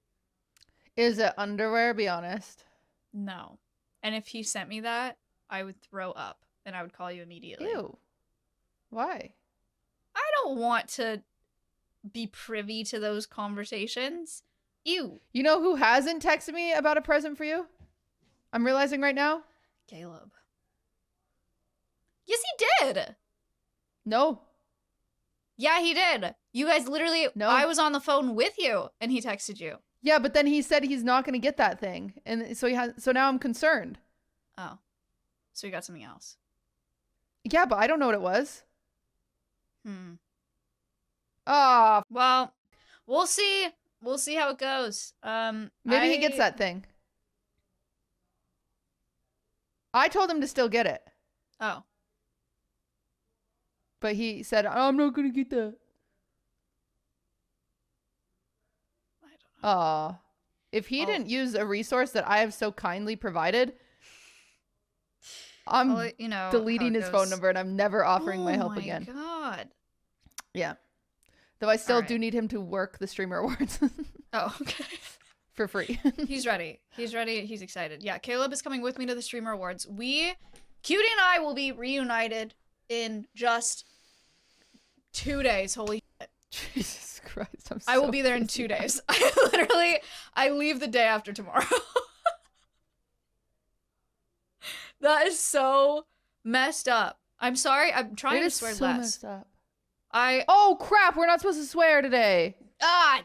[0.97, 1.95] Is it underwear?
[1.95, 2.65] Be honest.
[3.13, 3.59] No.
[4.03, 5.19] And if he sent me that,
[5.51, 7.69] I would throw up and I would call you immediately.
[7.69, 7.99] Ew.
[8.91, 9.35] Why?
[10.15, 11.23] I don't want to
[12.11, 14.43] be privy to those conversations.
[14.85, 15.21] Ew.
[15.33, 17.67] You know who hasn't texted me about a present for you?
[18.53, 19.43] I'm realizing right now.
[19.87, 20.31] Caleb.
[22.27, 23.17] Yes, he did.
[24.05, 24.43] No.
[25.57, 26.35] Yeah, he did.
[26.53, 27.49] You guys literally, No.
[27.49, 29.77] I was on the phone with you and he texted you.
[30.03, 32.75] Yeah, but then he said he's not going to get that thing, and so he
[32.75, 32.93] has.
[33.03, 33.99] So now I'm concerned.
[34.57, 34.79] Oh.
[35.53, 36.37] So you got something else.
[37.43, 38.63] Yeah, but I don't know what it was.
[39.85, 40.13] Hmm.
[41.49, 42.55] Ah, Well,
[43.09, 43.69] we'll see.
[44.01, 45.13] We'll see how it goes.
[45.23, 46.85] Um maybe he gets that thing.
[49.95, 51.03] I told him to still get it,
[51.61, 51.83] Oh.
[54.01, 55.75] but he said I'm not going to get that.
[59.23, 59.69] I don't know.
[59.69, 60.21] Ah,
[60.71, 61.07] if he Oh.
[61.07, 63.73] didn't use a resource that I have so kindly provided,
[65.67, 66.51] I'm Well, you know.
[66.53, 69.07] deleting his phone number and I'm never offering my Oh help again.
[69.09, 69.21] Oh my
[69.57, 69.71] god.
[70.55, 70.75] Yeah.
[71.61, 72.09] Though I still Alright.
[72.09, 73.81] do need him to work the streamer awards
[74.33, 74.85] Oh, okay.
[75.55, 75.99] for free.
[76.27, 76.81] He's ready.
[76.97, 77.47] He's ready.
[77.47, 78.03] He's excited.
[78.03, 79.87] Yeah, Caleb is coming with me to the streamer awards.
[79.89, 80.35] We,
[80.85, 82.55] QT and I will be reunited
[82.89, 83.87] in just
[85.13, 85.75] two days.
[85.75, 86.03] Holy
[86.51, 87.69] Jesus Christ.
[87.73, 89.01] I'm so I will be there in two days.
[89.09, 89.99] I literally,
[90.35, 91.65] I leave the day after tomorrow.
[95.01, 96.07] that is so
[96.45, 97.19] messed up.
[97.41, 97.93] I'm sorry.
[97.93, 98.99] I'm trying It to swear so less.
[98.99, 99.49] messed up.
[100.13, 102.57] I Oh crap, we're not supposed to swear today.
[102.83, 103.25] ah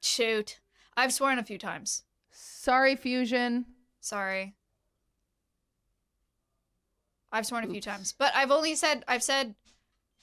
[0.00, 0.58] shoot.
[0.96, 2.02] I've sworn a few times.
[2.30, 3.66] Sorry, Fusion.
[4.00, 4.54] Sorry.
[7.30, 9.54] I've sworn a few times, but I've only said I've said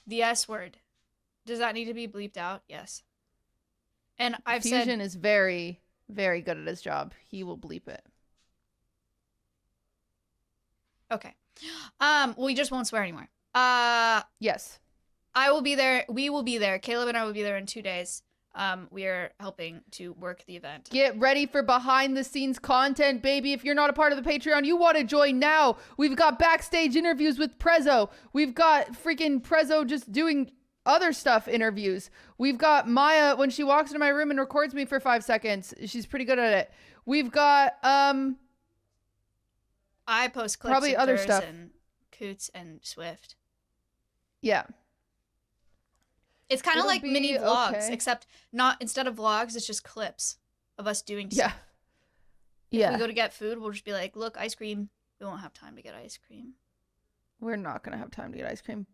[0.06, 0.78] the S word.
[1.46, 2.62] Does that need to be bleeped out?
[2.68, 3.02] Yes.
[4.20, 7.14] And I've Fusion said is very, very good at his job.
[7.28, 8.04] He will bleep it.
[11.12, 11.34] okay.
[12.00, 13.28] Um, we just won't swear anymore.
[13.56, 14.80] Uh, Yes.
[15.36, 16.06] I will be there.
[16.10, 16.80] We will be there.
[16.80, 18.24] Caleb and I will be there in two days.
[18.56, 20.90] Um, we are helping to work the event.
[20.90, 23.54] Get ready for behind the scenes content, baby.
[23.54, 25.78] If you're not a part of the Patreon, you want to join now.
[25.98, 28.10] We've got backstage interviews with Prezzo.
[28.34, 30.52] We've got freaking Prezzo just doing
[30.86, 32.10] other stuff interviews.
[32.40, 35.74] We've got Maya when she walks into my room and records me for 5 seconds.
[35.86, 36.72] She's pretty good at it.
[37.06, 38.38] We've got um
[40.08, 41.44] I post clips Probably of other stuff.
[41.48, 41.70] and
[42.12, 43.36] Coots and Swift.
[44.42, 44.64] yeah.
[46.50, 47.94] It's kind of like mini vlogs, okay.
[47.94, 50.38] except not instead of vlogs, it's just clips
[50.78, 51.50] of us doing Yeah.
[51.50, 51.60] stuff.
[52.72, 52.92] Yeah.
[52.94, 54.90] we go to get food, we'll just be like, look, ice cream.
[55.20, 56.54] We won't have time to get ice cream.
[57.40, 58.86] We're not gonna have time to get ice cream.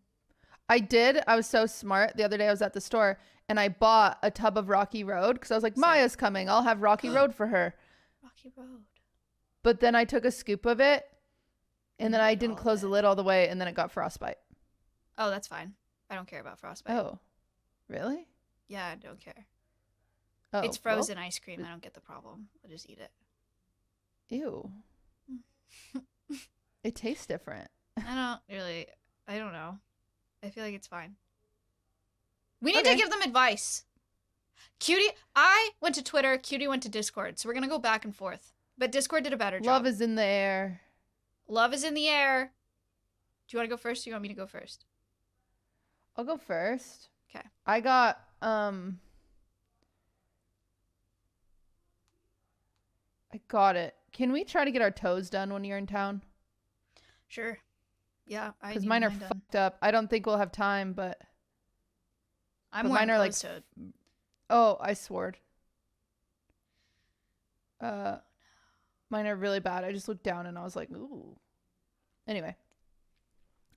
[0.68, 1.22] I did.
[1.26, 2.16] I was so smart.
[2.16, 5.04] The other day I was at the store and I bought a tub of Rocky
[5.04, 5.76] Road because I was like.
[5.76, 6.48] Maya's coming.
[6.50, 7.74] I'll have Rocky Road for her.
[8.22, 8.82] Rocky Road.
[9.62, 11.06] But then I took a scoop of it
[11.98, 13.92] and then I didn't oh, close the lid all the way and then it got
[13.92, 14.38] frostbite.
[15.18, 15.74] Oh, that's fine.
[16.10, 16.96] I don't care about frostbite.
[16.96, 17.18] Oh,
[17.88, 18.26] really?
[18.68, 19.46] Yeah, I don't care.
[20.52, 21.62] Oh, it's well, frozen ice cream.
[21.64, 22.48] I don't get the problem.
[22.64, 23.10] I just eat it.
[24.28, 24.70] ew.
[26.84, 27.68] it tastes different.
[27.96, 28.14] I
[28.48, 28.86] don't really.
[29.28, 29.78] I don't know.
[30.42, 31.16] I feel like it's fine.
[32.62, 32.92] We need Okay.
[32.92, 33.84] to give them advice.
[34.80, 35.00] QT,
[35.34, 36.38] I went to Twitter.
[36.38, 37.38] QT went to Discord.
[37.38, 38.52] So we're gonna go back and forth.
[38.78, 39.66] But Discord did a better job.
[39.66, 40.80] Love is in the air.
[41.48, 42.52] Love is in the air.
[43.48, 44.02] Do you want to go first?
[44.02, 44.84] Or do you want me to go first?
[46.16, 47.08] I'll go first.
[47.32, 47.42] 'Kay.
[47.66, 49.00] I got um
[53.32, 53.94] I got it.
[54.12, 56.22] Can we try to get our toes done when you're in town?
[57.28, 57.58] Sure.
[58.24, 59.28] Yeah, I Because mine are done.
[59.28, 59.78] fucked up.
[59.82, 61.20] I don't think we'll have time, but
[62.72, 63.62] I'm but mine are, like, closed-toed.
[64.50, 65.34] oh, I swore.
[67.80, 68.18] Uh,
[69.10, 69.84] mine are really bad.
[69.84, 71.36] I just looked down and I was like, ooh.
[72.26, 72.56] Anyway,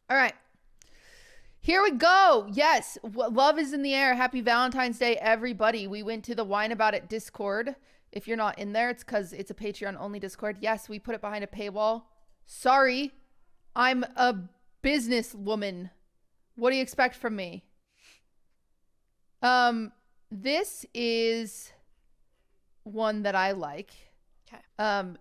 [0.10, 0.34] all right.
[1.62, 2.48] Here we go.
[2.52, 4.16] Yes, love is in the air.
[4.16, 5.88] Happy Valentine's Day, everybody.
[5.88, 7.76] We went to the Wine About It Discord.
[8.14, 10.58] If you're not in there, it's because it's a Patreon only Discord.
[10.62, 12.04] Yes, we put it behind a paywall.
[12.46, 13.12] Sorry,
[13.76, 14.36] I'm a
[14.82, 15.90] businesswoman.
[16.56, 17.66] What do you expect from me?
[19.42, 19.92] Um,
[20.32, 21.74] this is
[22.84, 23.92] one that I like.
[24.48, 24.58] 'Kay.
[24.80, 25.18] Um,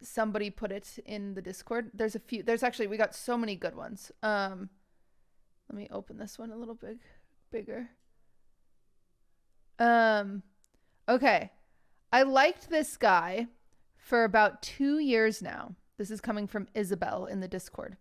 [0.00, 1.90] somebody put it in the Discord.
[1.92, 2.44] There's a few.
[2.44, 4.12] There's actually we got so many good ones.
[4.22, 4.70] Um,
[5.68, 6.98] let me open this one a little big,
[7.50, 7.88] bigger.
[9.78, 10.42] Um,
[11.08, 11.50] okay,
[12.12, 13.46] I liked this guy
[13.96, 15.74] for about two years now.
[15.96, 17.96] This is coming from Isabel in the Discord.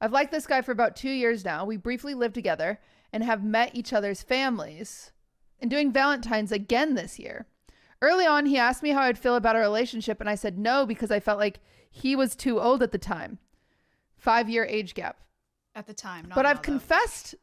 [0.00, 1.64] I've liked this guy for about two years now.
[1.64, 2.80] We briefly lived together
[3.12, 5.12] and have met each other's families
[5.60, 7.46] and doing Valentine's again this year.
[8.00, 10.86] Early on, he asked me how I'd feel about our relationship, and I said no
[10.86, 13.38] because I felt like he was too old at the time.
[14.16, 15.20] Five year age gap.
[15.78, 16.26] At the time.
[16.28, 17.36] Not but I've confessed.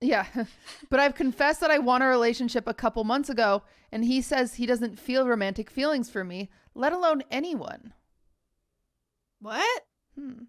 [0.00, 0.26] Yeah.
[0.90, 4.54] but I've confessed that I want a relationship a couple months ago, and he says
[4.54, 7.94] he doesn't feel romantic feelings for me, let alone anyone.
[9.40, 9.86] What?
[10.14, 10.44] Hmm.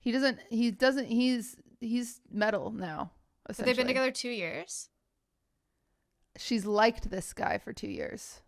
[0.00, 3.12] He doesn't, he doesn't, he's, he's metal now.
[3.52, 4.88] So they've been together two years.
[6.36, 8.40] she's liked this guy for two years.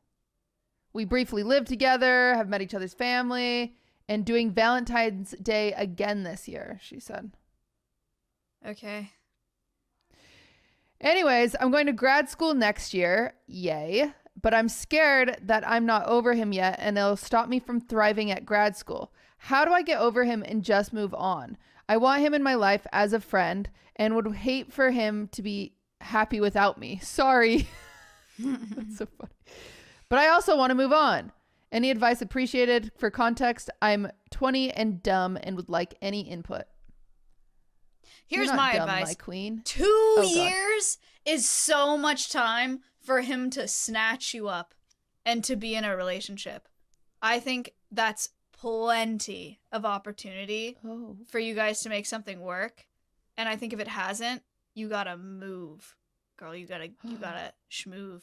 [0.92, 3.76] We briefly lived together, have met each other's family,
[4.08, 7.32] and doing Valentine's Day again this year, she said.
[8.66, 9.12] Okay.
[11.00, 13.34] Anyways, I'm going to grad school next year.
[13.46, 14.12] Yay.
[14.40, 18.30] But I'm scared that I'm not over him yet and it'll stop me from thriving
[18.30, 19.12] at grad school.
[19.38, 21.56] How do I get over him and just move on?
[21.88, 25.42] I want him in my life as a friend and would hate for him to
[25.42, 26.98] be happy without me.
[27.02, 27.68] Sorry.
[28.38, 29.32] That's so funny.
[30.08, 31.32] But I also want to move on.
[31.72, 32.92] Any advice appreciated?
[32.96, 36.62] For context, I'm 20 and dumb and would like any input.
[38.26, 39.08] Here's my dumb, advice.
[39.08, 39.62] my queen.
[39.64, 39.84] Two
[40.18, 44.74] Oh, years is so much time for him to snatch you up
[45.24, 46.68] and to be in a relationship.
[47.22, 51.16] I think that's plenty of opportunity Oh.
[51.28, 52.86] for you guys to make something work.
[53.36, 54.42] And I think if it hasn't,
[54.74, 55.96] you gotta move.
[56.36, 58.22] Girl, you gotta you gotta schmove.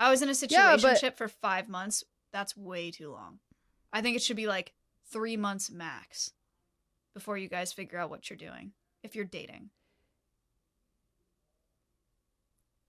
[0.00, 2.02] I was in a Yeah, but- for five months.
[2.32, 3.38] That's way too long.
[3.92, 4.72] I think it should be like
[5.10, 6.32] three months max
[7.14, 8.72] before you guys figure out what you're doing.
[9.02, 9.70] If you're dating.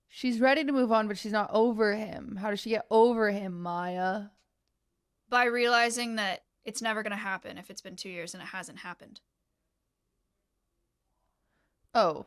[0.07, 2.37] She's ready to move on, but she's not over him.
[2.41, 4.25] How does she get over him, Maya?
[5.29, 8.47] by realizing that it's never going to happen if it's been two years and it
[8.47, 9.21] hasn't happened.
[11.93, 12.25] Oh.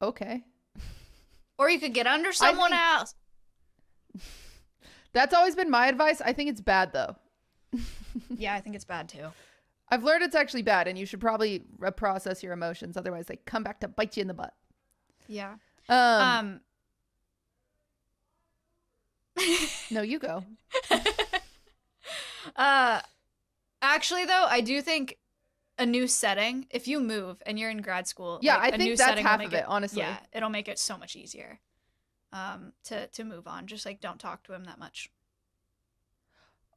[0.00, 0.42] Okay.
[1.58, 3.14] Or you could get under someone think- else.
[5.12, 6.20] That's always been my advice.
[6.24, 7.16] I think it's bad though.
[8.30, 9.26] Yeah, I think it's bad too.
[9.88, 11.64] I've learned it's actually bad, and you should probably
[11.96, 12.96] process your emotions.
[12.96, 14.54] Otherwise, they come back to bite you in the butt.
[15.28, 15.56] Yeah.
[15.88, 16.60] Um,
[19.38, 19.40] Um.
[19.90, 20.44] no, you go.
[22.56, 23.00] uh,
[23.82, 25.18] actually, though, I do think
[25.78, 26.66] a new setting.
[26.70, 29.08] If you move and you're in grad school, Yeah, like, I a think new that's
[29.10, 30.00] setting will half make of it, honestly.
[30.00, 31.60] Yeah, it'll make it so much easier.
[32.32, 33.66] Um, to to move on.
[33.66, 35.10] Just like don't talk to him that much.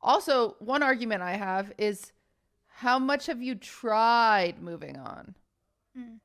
[0.02, 2.12] Also, one argument I have is
[2.68, 5.36] how much have you tried moving on?
[5.98, 6.20] Mm.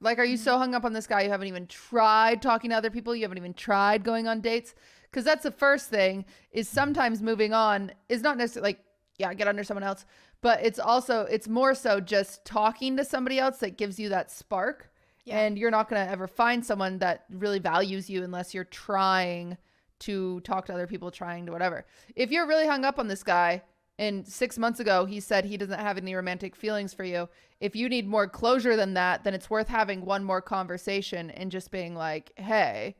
[0.00, 0.40] Like, are you Mhm.
[0.40, 3.14] so hung up on this guy you haven't even tried talking to other people?
[3.14, 4.74] You haven't even tried going on dates?
[5.04, 6.24] Because that's the first thing.
[6.50, 8.84] Is sometimes moving on is not necessarily like
[9.18, 10.04] yeah, get under someone else,
[10.42, 14.30] but it's also it's more so just talking to somebody else that gives you that
[14.30, 14.90] spark.
[15.26, 15.40] Yeah.
[15.40, 19.58] And you're not gonna ever find someone that really values you unless you're trying
[19.98, 21.84] to talk to other people, trying to whatever.
[22.14, 23.62] If you're really hung up on this guy,
[23.98, 27.28] and six months ago he said he doesn't have any romantic feelings for you,
[27.60, 31.50] if you need more closure than that, then it's worth having one more conversation and
[31.50, 32.94] just being like, hey,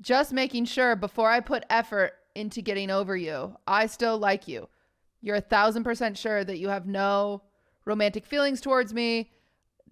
[0.00, 4.68] just making sure before I put effort into getting over you, I still like you.
[5.20, 7.42] You're a thousand percent sure that you have no
[7.84, 9.30] romantic feelings towards me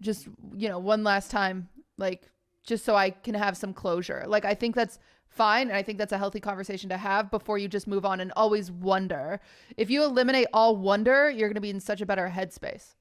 [0.04, 2.30] just you know one last time like
[2.64, 5.98] just so i can have some closure like i think that's fine and i think
[5.98, 9.40] that's a healthy conversation to have before you just move on and always wonder
[9.76, 12.94] if you eliminate all wonder you're going to be in such a better headspace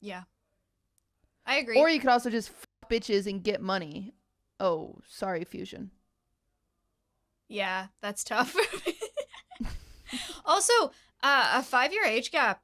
[0.00, 0.24] Yeah.
[1.46, 1.78] I agree.
[1.78, 4.12] or you could also just f- bitches and get money
[4.60, 5.90] oh sorry fusion
[7.48, 8.54] Yeah, that's tough.
[10.44, 10.72] also,
[11.22, 12.62] uh, a five year age gap,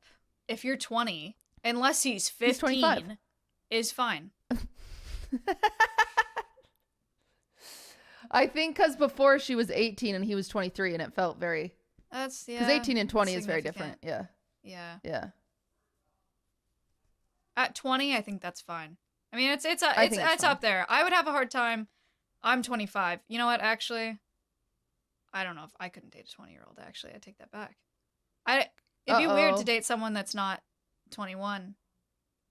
[0.48, 3.16] if you're 20, unless he's 15, He's 25.
[3.70, 4.30] Is fine.
[8.30, 11.74] i think because before she was 18 and he was 23 and it felt very
[12.10, 12.58] That's, yeah.
[12.60, 14.24] because 18 and 20 is very different yeah
[14.62, 14.96] Yeah.
[15.04, 15.28] yeah
[17.56, 18.96] At 20, I think that's fine.
[19.32, 20.86] I mean, it's it's uh, I it's it's it's up there.
[20.88, 21.88] I would have a hard time.
[22.42, 23.18] I'm 25.
[23.28, 23.60] You know what?
[23.60, 24.18] Actually,
[25.34, 26.78] I don't know if I couldn't date a 20 year old.
[26.80, 27.76] Actually, I take that back.
[28.46, 28.68] I
[29.06, 29.58] it'd be weird Uh-oh.
[29.58, 30.62] to date someone that's not
[31.10, 31.74] 21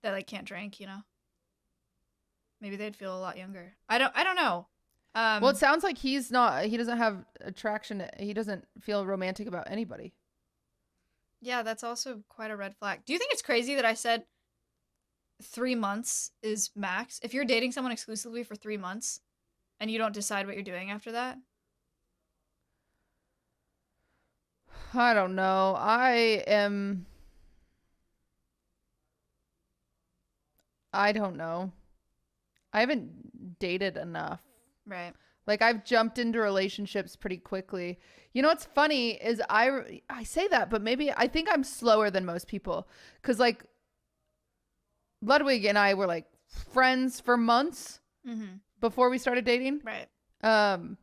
[0.03, 0.79] that like can't drink.
[0.79, 0.99] You know.
[2.61, 3.73] Maybe they'd feel a lot younger.
[3.87, 4.11] I don't.
[4.15, 4.67] I don't know.
[5.17, 6.65] Um, well, it sounds like he's not.
[6.65, 8.07] He doesn't have attraction.
[8.19, 10.13] He doesn't feel romantic about anybody.
[11.41, 13.01] Yeah, that's also quite a red flag.
[13.05, 14.25] Do you think it's crazy that I said
[15.41, 17.19] three months is max?
[17.23, 19.21] If you're dating someone exclusively for three months
[19.79, 21.39] and you don't decide what you're doing after that?
[24.93, 25.75] I don't know.
[25.77, 27.06] I am.
[30.97, 31.71] I don't know.
[32.73, 34.41] I haven't dated enough.
[34.85, 35.13] Right.
[35.45, 37.99] Like I've jumped into relationships pretty quickly.
[38.33, 42.09] You know what's funny is I I say that, but maybe I think I'm slower
[42.09, 42.87] than most people
[43.21, 43.63] cuz like
[45.21, 46.25] Ludwig and I were like
[46.73, 48.57] friends for months Mm-hmm.
[48.81, 49.81] before we started dating.
[49.85, 50.07] Right.
[50.43, 50.97] Um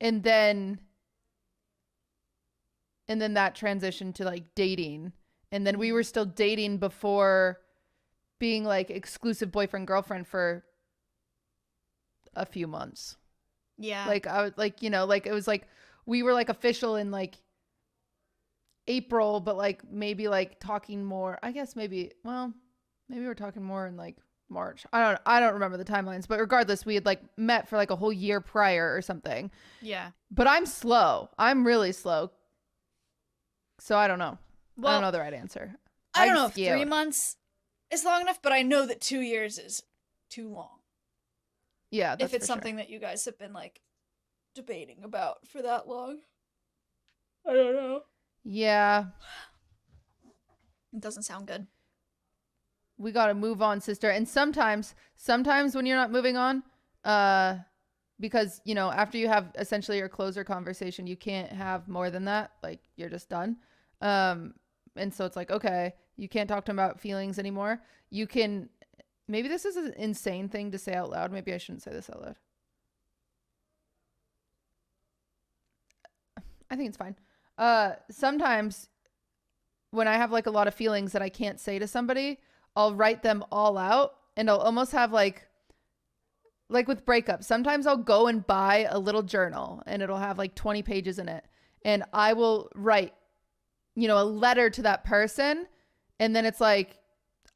[0.00, 0.80] and then
[3.08, 5.12] and then that transitioned to like dating.
[5.52, 7.60] And then we were still dating before
[8.42, 10.64] being like exclusive boyfriend girlfriend for
[12.34, 13.16] a few months.
[13.78, 14.04] Yeah.
[14.08, 15.68] Like I was like, you know, like it was like
[16.06, 17.36] we were like official in like
[18.88, 21.38] April, but like maybe like talking more.
[21.40, 22.52] I guess maybe well,
[23.08, 24.16] maybe we're talking more in like
[24.48, 24.84] March.
[24.92, 27.92] I don't I don't remember the timelines, but regardless, we had like met for like
[27.92, 29.52] a whole year prior or something.
[29.80, 30.10] yeah.
[30.32, 31.28] But I'm slow.
[31.38, 32.32] I'm really slow.
[33.78, 34.36] So I don't know.
[34.84, 35.76] I don't know the right answer.
[36.12, 37.36] I don't I'm know if three months
[37.92, 39.82] is long enough, but I know that two years is
[40.30, 40.78] too long.
[41.90, 42.54] Yeah, that's if it's for sure.
[42.56, 43.80] something that you guys have been like
[44.54, 46.18] debating about for that long.
[47.46, 48.02] I don't know.
[48.44, 49.06] Yeah,
[50.92, 51.66] It doesn't sound good.
[52.98, 54.10] we got to move on, sister.
[54.10, 56.62] And sometimes, sometimes when you're not moving on,
[57.04, 57.58] uh,
[58.20, 62.24] because you know, after you have essentially your closer conversation, you can't have more than
[62.26, 62.52] that.
[62.62, 63.56] Like you're just done.
[64.00, 64.54] Um,
[64.96, 67.82] and so it's like, okay, you can't talk to him about feelings anymore.
[68.08, 68.68] You can.
[69.26, 71.32] Maybe this is an insane thing to say out loud.
[71.32, 72.36] Maybe I shouldn't say this out loud.
[76.70, 77.16] I think it's fine.
[77.58, 78.88] Uh, sometimes
[79.90, 82.38] when I have like a lot of feelings that I can't say to somebody,
[82.76, 85.48] I'll write them all out and I'll almost have like
[86.68, 87.44] like with breakups.
[87.44, 91.28] Sometimes I'll go and buy a little journal and it'll have like 20 pages in
[91.28, 91.44] it
[91.84, 93.12] and I will write
[93.94, 95.66] you know a letter to that person
[96.22, 96.98] and then it's like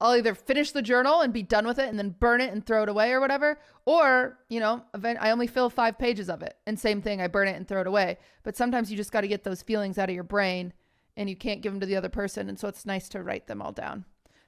[0.01, 2.67] I'll either finish the journal and be done with it and then burn it and
[2.67, 6.43] throw it away or whatever or you know event I only fill 5 pages of
[6.43, 8.19] it and same thing I burn it and throw it away.
[8.43, 10.73] But sometimes you just got to get those feelings out of your brain
[11.17, 13.47] and you can't give them to the other person and so it's nice to write
[13.47, 14.05] them all down.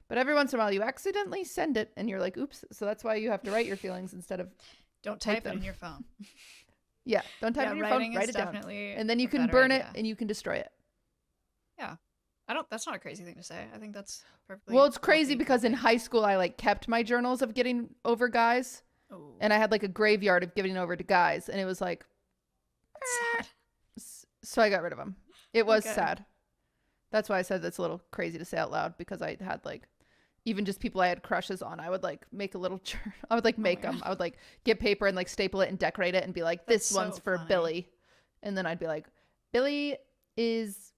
[0.09, 2.65] But every once in a while you accidentally send it and you're like, oops.
[2.71, 4.49] So that's why you have to write your feelings instead of,
[5.01, 5.57] Don't Type type, it them.
[5.59, 6.03] in your phone.
[7.05, 8.55] yeah, don't type yeah, it in your phone, write it down.
[8.97, 9.87] And then you can burn idea.
[9.93, 10.71] it and you can destroy it.
[12.49, 12.69] I don't.
[12.69, 13.63] That's not a crazy thing to say.
[13.73, 14.75] I think that's perfectly.
[14.75, 18.27] Well, it's crazy because in high school I like kept my journals of getting over
[18.27, 18.81] guys
[19.11, 21.79] Oh, and I had like a graveyard of giving over to guys and it was
[21.79, 22.05] like,
[23.37, 23.47] sad.
[24.43, 25.15] so I got rid of them.
[25.53, 25.93] It was Okay.
[25.95, 26.25] sad.
[27.11, 29.63] That's why I said that's a little crazy to say out loud because I had
[29.65, 29.87] like
[30.45, 31.79] even just people I had crushes on.
[31.79, 33.13] I would like make a little journal.
[33.29, 34.01] I would like oh make Oh them.
[34.03, 36.65] I would like get paper and like staple it and decorate it and be like,
[36.65, 37.47] this That's one's so for funny.
[37.47, 37.89] Billy.
[38.43, 39.07] And then I'd be like,
[39.51, 39.97] Billy
[40.37, 40.88] is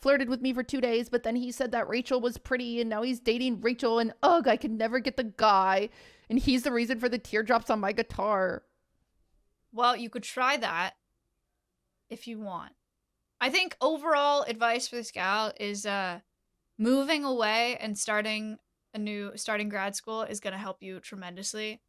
[0.00, 2.90] flirted with me for two days, but then he said that Rachel was pretty and
[2.90, 5.88] now he's dating Rachel and ugh, I could never get the guy.
[6.28, 8.64] And he's the reason for the teardrops on my guitar.
[9.72, 10.94] Well, you could try that
[12.08, 12.72] if you want.
[13.40, 16.20] I think overall advice for this gal is uh
[16.78, 18.58] moving away and starting
[18.94, 21.80] a new starting grad school is going to help you tremendously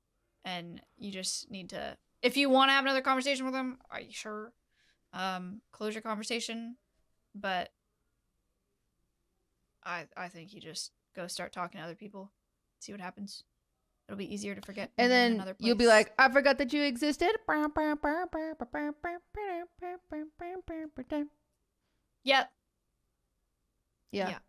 [0.45, 4.01] and you just need to if you want to have another conversation with him, are
[4.01, 4.53] you sure?
[5.13, 6.77] Um close your conversation,
[7.33, 7.69] but
[9.87, 12.31] I I think you just go start talking to other people,
[12.79, 13.43] see what happens.
[14.07, 14.91] It'll be easier to forget.
[14.97, 17.31] And when you're in then you'll be like, I forgot that you existed.
[22.23, 22.51] "Yep,
[24.11, 24.29] Yeah.
[24.29, 24.39] Yeah.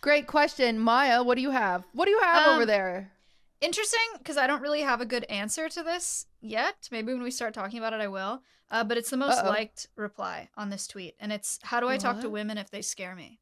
[0.00, 0.78] Great question.
[0.78, 1.84] Maya, what do you have?
[1.92, 3.12] What do you have over Um, there?
[3.60, 6.88] interesting," because I don't really have a good answer to this yet.
[6.90, 8.42] Maybe when we start talking about it, I will.
[8.70, 9.48] Uh, but it's the most Uh-oh.
[9.48, 12.82] liked reply on this tweet, and it's, "How do I talk to women if they
[12.82, 13.40] scare me?"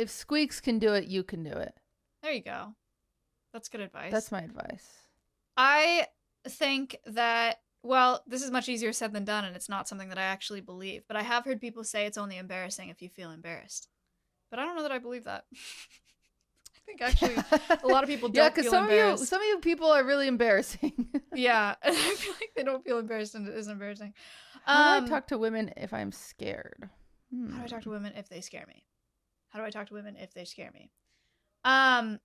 [0.00, 1.74] If Squeex can do it, you can do it.
[2.22, 2.74] There you go.
[3.52, 4.10] That's good advice.
[4.12, 4.88] That's my advice.
[5.58, 6.06] I
[6.48, 10.18] think that well, this is much easier said than done, and it's not something that
[10.18, 11.02] I actually believe.
[11.06, 13.88] But I have heard people say it's only embarrassing if you feel embarrassed.
[14.50, 15.44] But I don't know that I believe that.
[15.54, 17.36] I think actually
[17.82, 20.04] a lot of people don't yeah, because some of you, some of you people are
[20.04, 21.08] really embarrassing.
[21.34, 24.14] yeah, I feel like they don't feel embarrassed, and it is embarrassing.
[24.66, 26.88] How Um, do I talk to women if I'm scared?
[27.52, 27.84] How do I talk Hmm.
[27.84, 28.84] to women if they scare me?
[29.50, 30.90] How do I talk to women if they scare me?
[31.64, 32.18] Um,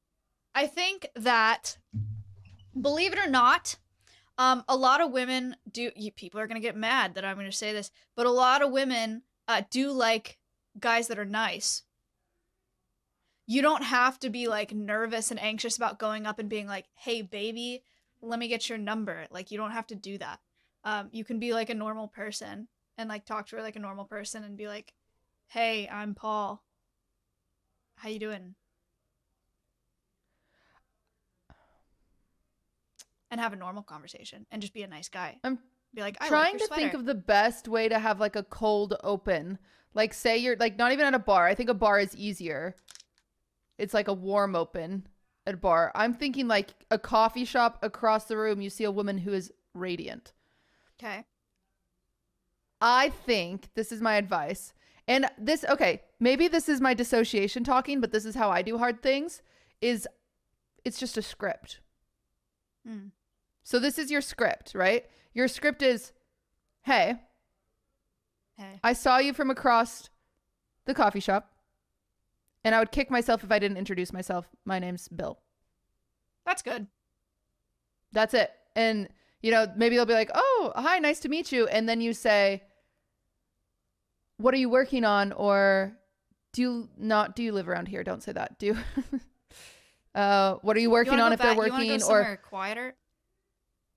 [0.54, 1.78] I think that,
[2.80, 3.76] believe it or not,
[4.38, 5.92] um, a lot of women do.
[5.96, 8.72] You, people are gonna get mad that I'm gonna say this, but a lot of
[8.72, 10.38] women uh, do like
[10.80, 11.84] guys that are nice.
[13.48, 16.86] You don't have to be like nervous and anxious about going up and being like,
[16.96, 17.84] "Hey, baby,
[18.22, 20.40] let me get your number." Like, you don't have to do that.
[20.84, 22.68] Um, you can be like a normal person
[22.98, 24.94] and like talk to her like a normal person and be like,
[25.48, 26.65] "Hey, I'm Paul.
[27.96, 28.56] How you doing?"
[33.32, 35.40] And have a normal conversation and just be a nice guy.
[35.44, 35.60] I'm
[35.94, 38.44] Be like, I trying like to think of the best way to have like a
[38.44, 39.58] cold open.
[39.94, 41.48] Like say you're like not even at a bar.
[41.48, 42.76] I think a bar is easier.
[43.78, 45.08] It's like a warm open
[45.48, 45.92] at a bar.
[45.96, 48.62] I'm thinking like a coffee shop across the room.
[48.62, 50.34] You see a woman who is radiant.
[50.98, 51.26] Okay.
[52.80, 54.74] I think this is my advice.
[55.08, 58.78] And this okay, maybe this is my dissociation talking, but this is how I do
[58.78, 59.42] hard things
[59.82, 60.08] is
[60.84, 61.80] it's just a script.
[62.88, 63.12] Mm.
[63.64, 65.06] So this is your script, right?
[65.34, 66.14] Your script is
[66.84, 67.16] hey,
[68.58, 68.80] Hey.
[68.84, 70.10] I saw you from across
[70.86, 71.52] the coffee shop,
[72.64, 74.48] and I would kick myself if I didn't introduce myself.
[74.64, 75.40] My name's Bill.
[76.46, 76.88] That's good.
[78.14, 78.52] That's it.
[78.76, 79.10] And,
[79.42, 81.68] you know, maybe they'll be like, oh, hi, nice to meet you.
[81.68, 82.64] And then you say,
[84.38, 85.34] what are you working on?
[85.34, 85.98] Or
[86.56, 88.02] do you not, do you live around here?
[88.04, 88.58] Don't say that.
[88.60, 88.78] Do you?
[90.16, 92.02] uh, what are you You working wanna on if they're back- you working?
[92.04, 92.96] Or, quieter.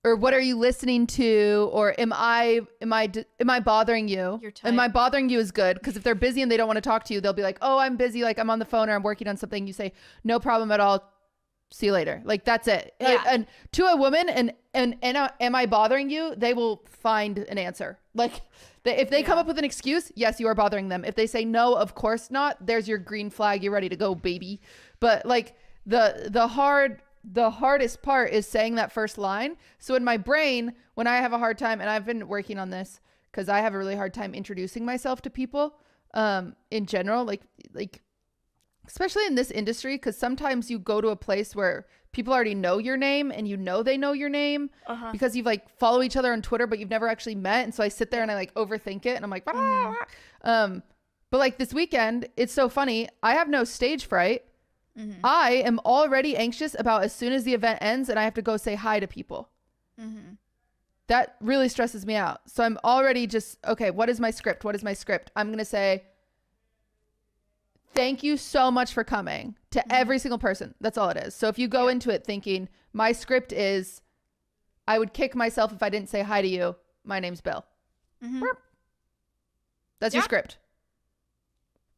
[0.05, 4.41] or what are you listening to or am i am i am i bothering you
[4.69, 6.81] am i bothering you is good because if they're busy and they don't want to
[6.81, 8.95] talk to you they'll be like oh i'm busy like i'm on the phone or
[8.95, 9.93] i'm working on something you say
[10.25, 11.03] no problem at all
[11.71, 12.23] see you later.
[12.25, 12.95] Like that's it.
[13.01, 13.23] Yeah.
[13.29, 16.35] and to a woman and and and uh, am i bothering you?
[16.37, 17.99] They will find an answer.
[18.15, 18.43] Like
[18.85, 21.05] they, if they come up with an excuse yes you are bothering them.
[21.05, 22.65] If they say no of course not.
[22.65, 23.63] There's your green flag.
[23.63, 24.61] You're ready to go baby.
[25.01, 25.57] But like
[25.87, 29.57] the the hard the hardest part is saying that first line.
[29.79, 32.71] So in my brain when i have a hard time and i've been working on
[32.71, 32.99] this
[33.31, 35.77] because i have a really hard time introducing myself to people
[36.15, 37.43] um in general like
[37.73, 38.03] like
[38.89, 42.79] especially in this industry because sometimes you go to a place where people already know
[42.79, 45.13] your name and you know they know your name Uh-huh.
[45.13, 47.65] because you've like follow each other on Twitter, but you've never actually met.
[47.65, 49.95] And so I sit there and I like overthink it, and I'm like, "Blah, blah,
[50.43, 50.83] blah." um,
[51.31, 53.09] but like this weekend, it's so funny.
[53.23, 54.45] I have no stage fright.
[54.99, 55.21] Mm-hmm.
[55.23, 58.43] I am already anxious about as soon as the event ends and I have to
[58.43, 59.51] go say hi to people.
[60.01, 60.33] Mm-hmm.
[61.07, 62.41] That really stresses me out.
[62.47, 63.91] So I'm already just okay.
[63.91, 64.65] What is my script?
[64.65, 65.31] What is my script?
[65.37, 66.03] I'm gonna say.
[67.95, 69.89] Thank you so much for coming to Mm-hmm.
[69.91, 70.75] every single person.
[70.81, 71.35] That's all it is.
[71.35, 74.03] So if you go into it thinking my script is,
[74.87, 76.77] I would kick myself if I didn't say hi to you.
[77.05, 77.65] My name's Bill.
[78.23, 78.41] Mhm.
[78.41, 78.63] Burp.
[80.01, 80.59] That's your script.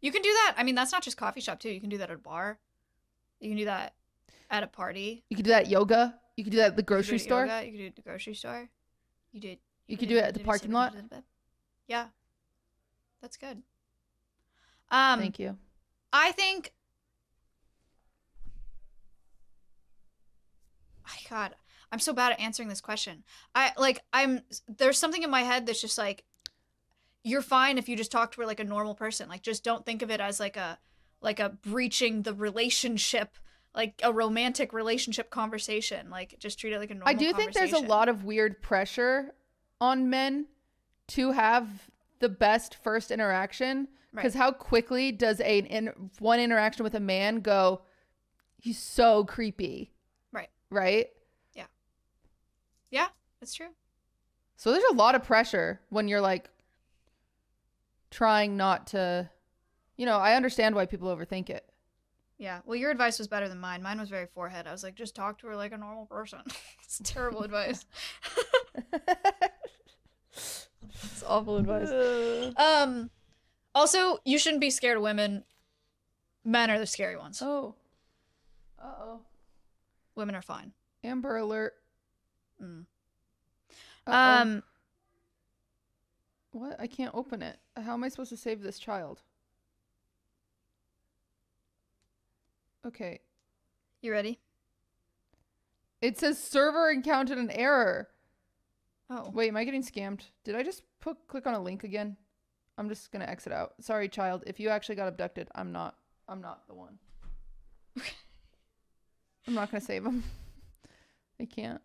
[0.00, 0.54] You can do that.
[0.56, 1.68] I mean, that's not just coffee shop too.
[1.70, 2.58] You can do that at a bar.
[3.40, 3.94] You can do that
[4.50, 5.24] at a party.
[5.28, 6.18] You can do that at yoga.
[6.36, 7.46] You could do that at the You can grocery at store.
[7.46, 8.68] yoga, You can do it at the grocery store.
[9.32, 9.58] You did.
[9.86, 10.94] You could do it at the parking lot.
[11.86, 12.08] Yeah,
[13.20, 13.62] that's good.
[14.90, 15.56] Um, Thank you.
[16.12, 16.72] I think.
[21.04, 21.54] My God,
[21.92, 23.24] I'm so bad at answering this question.
[23.54, 26.24] I like I'm there's something in my head that's just like
[27.22, 29.28] you're fine if you just talk to her like a normal person.
[29.28, 30.78] Like just don't think of it as like a
[31.20, 33.36] like a breaching the relationship,
[33.74, 36.10] like a romantic relationship conversation.
[36.10, 38.62] Like just treat it like a normal I do think there's a lot of weird
[38.62, 39.34] pressure
[39.80, 40.46] on men
[41.08, 41.68] to have
[42.20, 44.42] the best first interaction because Right.
[44.42, 47.82] how quickly does a in, one interaction with a man go
[48.58, 49.92] he's so creepy
[50.32, 50.48] Right.
[50.70, 51.08] right
[51.54, 51.66] Yeah.
[52.90, 53.08] Yeah,
[53.40, 53.68] that's true.
[54.56, 56.48] so there's a lot of pressure when you're like
[58.10, 59.30] trying not to
[59.96, 61.62] you know, I understand why people overthink it.
[62.38, 62.60] Yeah.
[62.64, 63.82] Well, your advice was better than mine.
[63.82, 64.66] Mine was very forehead.
[64.66, 66.38] I was like, just talk to her like a normal person.
[66.82, 67.84] it's terrible advice.
[71.04, 71.90] it's awful advice.
[72.56, 73.10] Um.
[73.74, 75.44] Also, you shouldn't be scared of women.
[76.44, 77.40] Men are the scary ones.
[77.42, 77.74] oh.
[78.82, 79.20] Uh-oh.
[80.14, 80.72] Women are fine.
[81.04, 81.74] Amber alert.
[82.62, 82.86] Mm.
[84.06, 84.12] Uh-oh.
[84.12, 84.62] Um.
[86.52, 86.80] what?
[86.80, 87.58] I can't open it.
[87.76, 89.22] How am I supposed to save this child?
[92.86, 93.20] Okay.
[94.00, 94.38] You ready?
[96.00, 98.08] It says server encountered an error.
[99.10, 99.28] Oh.
[99.34, 100.20] Wait, am I getting scammed?
[100.44, 102.16] Did I just put click on a link again?
[102.78, 103.74] I'm just gonna exit out.
[103.80, 104.44] Sorry, child.
[104.46, 105.96] If you actually got abducted, I'm not.
[106.28, 106.98] I'm not the one.
[109.48, 110.22] I'm not gonna save him.
[111.40, 111.80] I can't.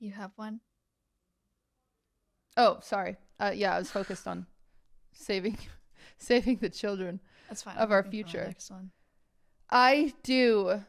[0.00, 0.60] You have one.
[2.56, 3.16] Oh, sorry.
[3.38, 4.46] Uh, yeah, I was focused on
[5.12, 5.58] saving,
[6.18, 7.20] saving the children.
[7.48, 7.76] That's fine.
[7.76, 8.46] Of I'm our looking for the future.
[8.46, 8.90] Next one.
[9.70, 10.82] I do.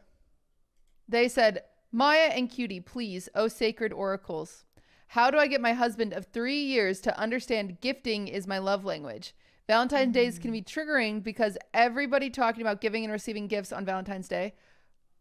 [1.08, 1.62] They said,
[1.92, 4.64] Maya and QT, please, oh sacred oracles.
[5.08, 8.82] How do I get my husband of three years to understand gifting is my love
[8.82, 9.34] language?
[9.66, 14.26] Valentine's Days can be triggering because everybody talking about giving and receiving gifts on Valentine's
[14.26, 14.54] Day.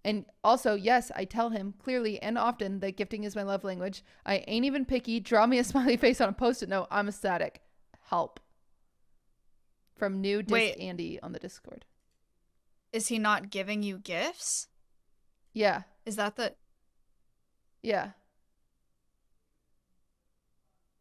[0.03, 4.03] And also, yes, I tell him clearly and often that gifting is my love language.
[4.26, 5.19] I ain't even picky.
[5.19, 6.88] Draw me a smiley face on a post it note.
[6.89, 7.61] I'm ecstatic.
[8.09, 8.39] Help.
[9.95, 10.80] From new disc Wait.
[10.80, 11.86] Andy on the Discord.
[12.91, 14.67] Is he not giving you gifts?
[15.54, 15.84] Yeah.
[16.06, 16.54] Is that the?
[17.82, 18.12] Yeah.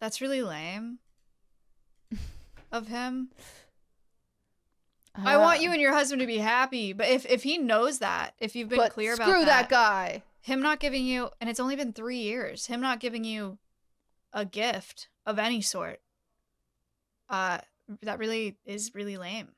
[0.01, 0.99] That's really lame.
[2.73, 3.31] of him.
[5.15, 7.99] I Uh, want you and your husband to be happy, but if if he knows
[7.99, 10.23] that, if you've been clear about screw that, that guy.
[10.41, 13.59] him not giving you, and it's only been three years, him not giving you
[14.33, 16.01] a gift of any sort,
[17.29, 17.59] uh,
[18.03, 19.49] that really is really lame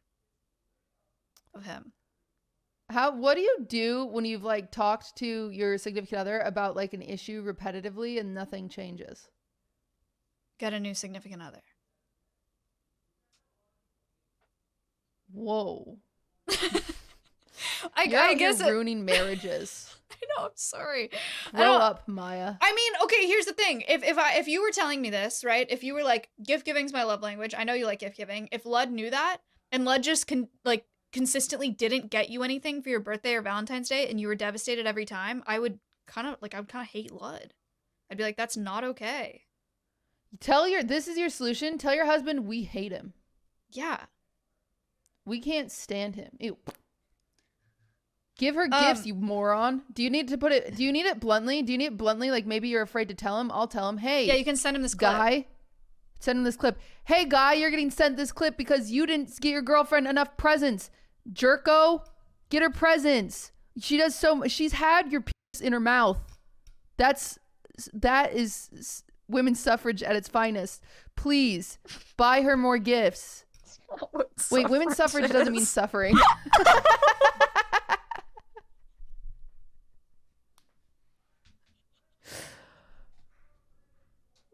[1.54, 1.92] of him.
[2.92, 6.92] How what do you do when you've like talked to your significant other about like
[6.92, 9.28] an issue repetitively and nothing changes?
[10.58, 11.62] Get a new significant other.
[15.32, 15.96] Whoa.
[17.96, 19.94] I, I guess it, ruining marriages.
[20.10, 20.44] I know.
[20.46, 21.10] I'm sorry.
[21.54, 22.54] Grow up, Maya.
[22.60, 23.84] I mean, okay, here's the thing.
[23.88, 25.66] If if I if you were telling me this, right?
[25.70, 28.50] If you were like gift giving's my love language, I know you like gift giving.
[28.52, 29.38] If Lud knew that
[29.70, 33.88] and Lud just can like consistently didn't get you anything for your birthday or Valentine's
[33.88, 36.84] Day and you were devastated every time, I would kind of like I would kind
[36.84, 37.52] of hate Lud.
[38.10, 39.42] I'd be like that's not okay.
[40.40, 41.78] Tell your this is your solution.
[41.78, 43.12] Tell your husband we hate him.
[43.70, 43.98] Yeah.
[45.24, 46.30] We can't stand him.
[46.40, 46.56] Ew.
[48.38, 49.82] Give her Um, gifts, you moron.
[49.92, 51.62] Do you need to put it do you need it bluntly?
[51.62, 52.30] Do you need it bluntly?
[52.30, 53.50] Like maybe you're afraid to tell him?
[53.52, 55.10] I'll tell him, hey, Yeah, you can send him this clip.
[55.12, 55.46] guy
[56.18, 59.50] send him this clip hey guy you're getting sent this clip because you didn't get
[59.50, 60.88] your girlfriend enough presents
[61.30, 62.04] jerko
[62.50, 66.18] get her presents she does so much she's had your piece in her mouth
[66.96, 67.38] that's
[67.92, 70.82] that is women's suffrage at its finest
[71.16, 71.78] please
[72.16, 73.44] buy her more gifts
[74.50, 76.16] wait women's suffrage doesn't mean suffering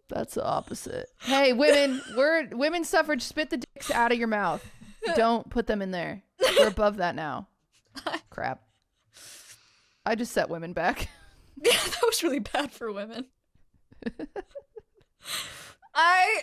[0.08, 1.10] That's the opposite.
[1.20, 3.22] Hey, women, we're women's suffrage.
[3.22, 4.64] Spit the dicks out of your mouth.
[5.14, 6.22] Don't put them in there.
[6.58, 7.48] We're above that now.
[8.30, 8.62] Crap.
[10.06, 11.08] I just set women back.
[11.60, 13.26] Yeah, that was really bad for women.
[15.92, 16.40] I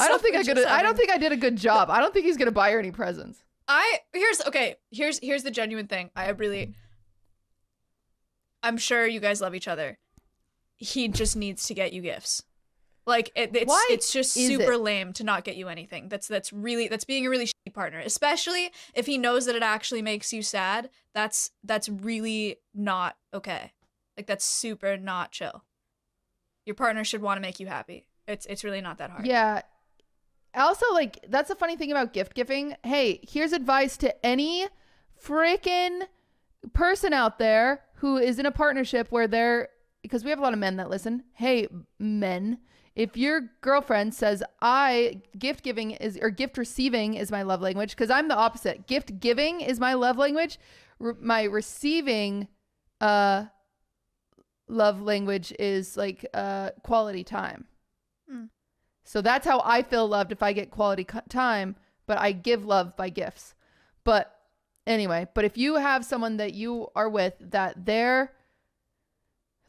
[0.00, 0.58] I don't think I could.
[0.58, 1.88] I don't think I did a good job.
[1.88, 3.44] I don't think he's gonna buy her any presents.
[3.68, 4.74] I here's okay.
[4.90, 6.10] Here's here's the genuine thing.
[6.16, 6.74] I really
[8.64, 9.98] I'm sure you guys love each other.
[10.76, 12.42] He just needs to get you gifts.
[13.10, 14.80] Like it, it's Why it's just super it?
[14.80, 16.08] lame to not get you anything.
[16.08, 19.64] That's that's really that's being a really shitty partner, especially if he knows that it
[19.64, 20.90] actually makes you sad.
[21.12, 23.72] That's that's really not okay.
[24.16, 25.64] Like that's super not chill.
[26.64, 28.06] Your partner should want to make you happy.
[28.28, 29.26] It's it's really not that hard.
[29.26, 29.62] Yeah.
[30.54, 32.76] Also, like that's the funny thing about gift giving.
[32.84, 34.68] Hey, here's advice to any
[35.20, 36.02] freaking
[36.72, 39.68] person out there who is in a partnership where they're
[40.02, 41.24] because we have a lot of men that listen.
[41.34, 41.66] Hey,
[41.98, 42.58] men,
[42.94, 47.90] if your girlfriend says I gift giving is or gift receiving is my love language
[47.90, 48.86] because I'm the opposite.
[48.86, 50.58] Gift giving is my love language.
[50.98, 52.48] Re- my receiving
[53.00, 53.46] uh
[54.68, 57.66] love language is like uh quality time.
[58.32, 58.48] mm.
[59.04, 61.76] So that's how I feel loved if I get quality co- time,
[62.06, 63.54] but I give love by gifts.
[64.04, 64.36] But
[64.86, 68.32] anyway, but if you have someone that you are with that they're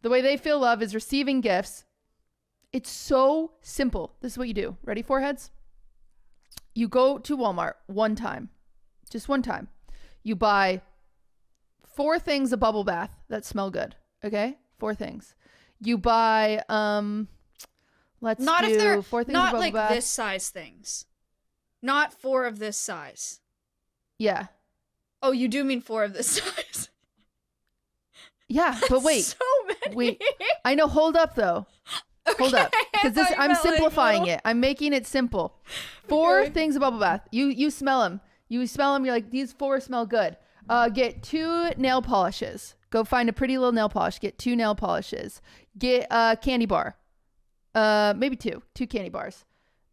[0.01, 1.85] the way they feel love is receiving gifts,
[2.73, 4.15] it's so simple.
[4.21, 4.77] This is what you do.
[4.83, 5.51] Ready, foreheads?
[6.73, 8.47] you go to Walmart one time,
[9.09, 9.67] just one time.
[10.23, 10.81] You buy
[11.85, 13.95] four things a bubble bath that smell good.
[14.23, 15.35] Okay, four things.
[15.81, 17.27] You buy um,
[18.21, 19.91] let's Not do if they're four things not like bath.
[19.91, 21.05] this size things.
[21.81, 23.41] Not four of this size.
[24.17, 24.45] Yeah,
[25.23, 26.89] Oh, you do mean four of this size.
[28.47, 28.79] yeah.
[28.89, 29.95] But wait, so many.
[29.95, 30.23] wait.
[30.63, 30.87] I know.
[30.87, 31.65] Hold up though.
[32.39, 34.41] Hold up, because this I'm meant, like, simplifying it.
[34.45, 35.55] I'm making it simple.
[36.07, 36.49] Four Okay.
[36.51, 37.27] things of bubble bath.
[37.31, 38.21] You you smell them.
[38.49, 39.05] You smell them.
[39.05, 40.37] You're like these four smell good.
[40.69, 42.75] Uh, get two nail polishes.
[42.89, 44.19] Go find a pretty little nail polish.
[44.19, 45.41] Get two nail polishes.
[45.77, 46.97] Get a candy bar.
[47.73, 48.61] Uh, maybe two.
[48.75, 49.45] Two candy bars.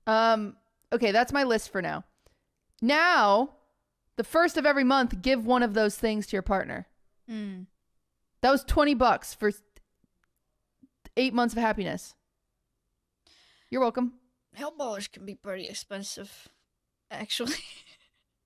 [0.07, 0.57] Um,
[0.93, 2.03] okay, that's my list for now.
[2.82, 3.51] Now,
[4.16, 6.86] the first of every month, give one of those things to your partner.
[7.30, 7.66] Mm.
[8.41, 9.53] That was 20 bucks for
[11.16, 12.14] eight months of happiness.
[13.71, 14.14] You're welcome.
[14.79, 16.49] Polish can be pretty expensive,
[17.11, 17.55] actually.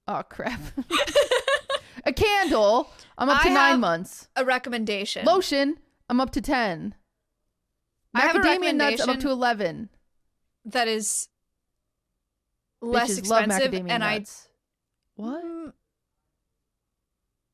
[0.09, 0.61] Oh, crap.
[2.05, 4.27] a candle, I'm up to I nine months.
[4.35, 5.25] A recommendation.
[5.25, 5.77] Lotion,
[6.09, 6.97] I'm up to 10.
[8.12, 9.91] I have a Macadamia nuts, I'm up to 11.
[10.64, 11.29] that is
[12.81, 14.49] less Bitches expensive, and nuts.
[15.14, 15.45] What?
[15.45, 15.73] Mm.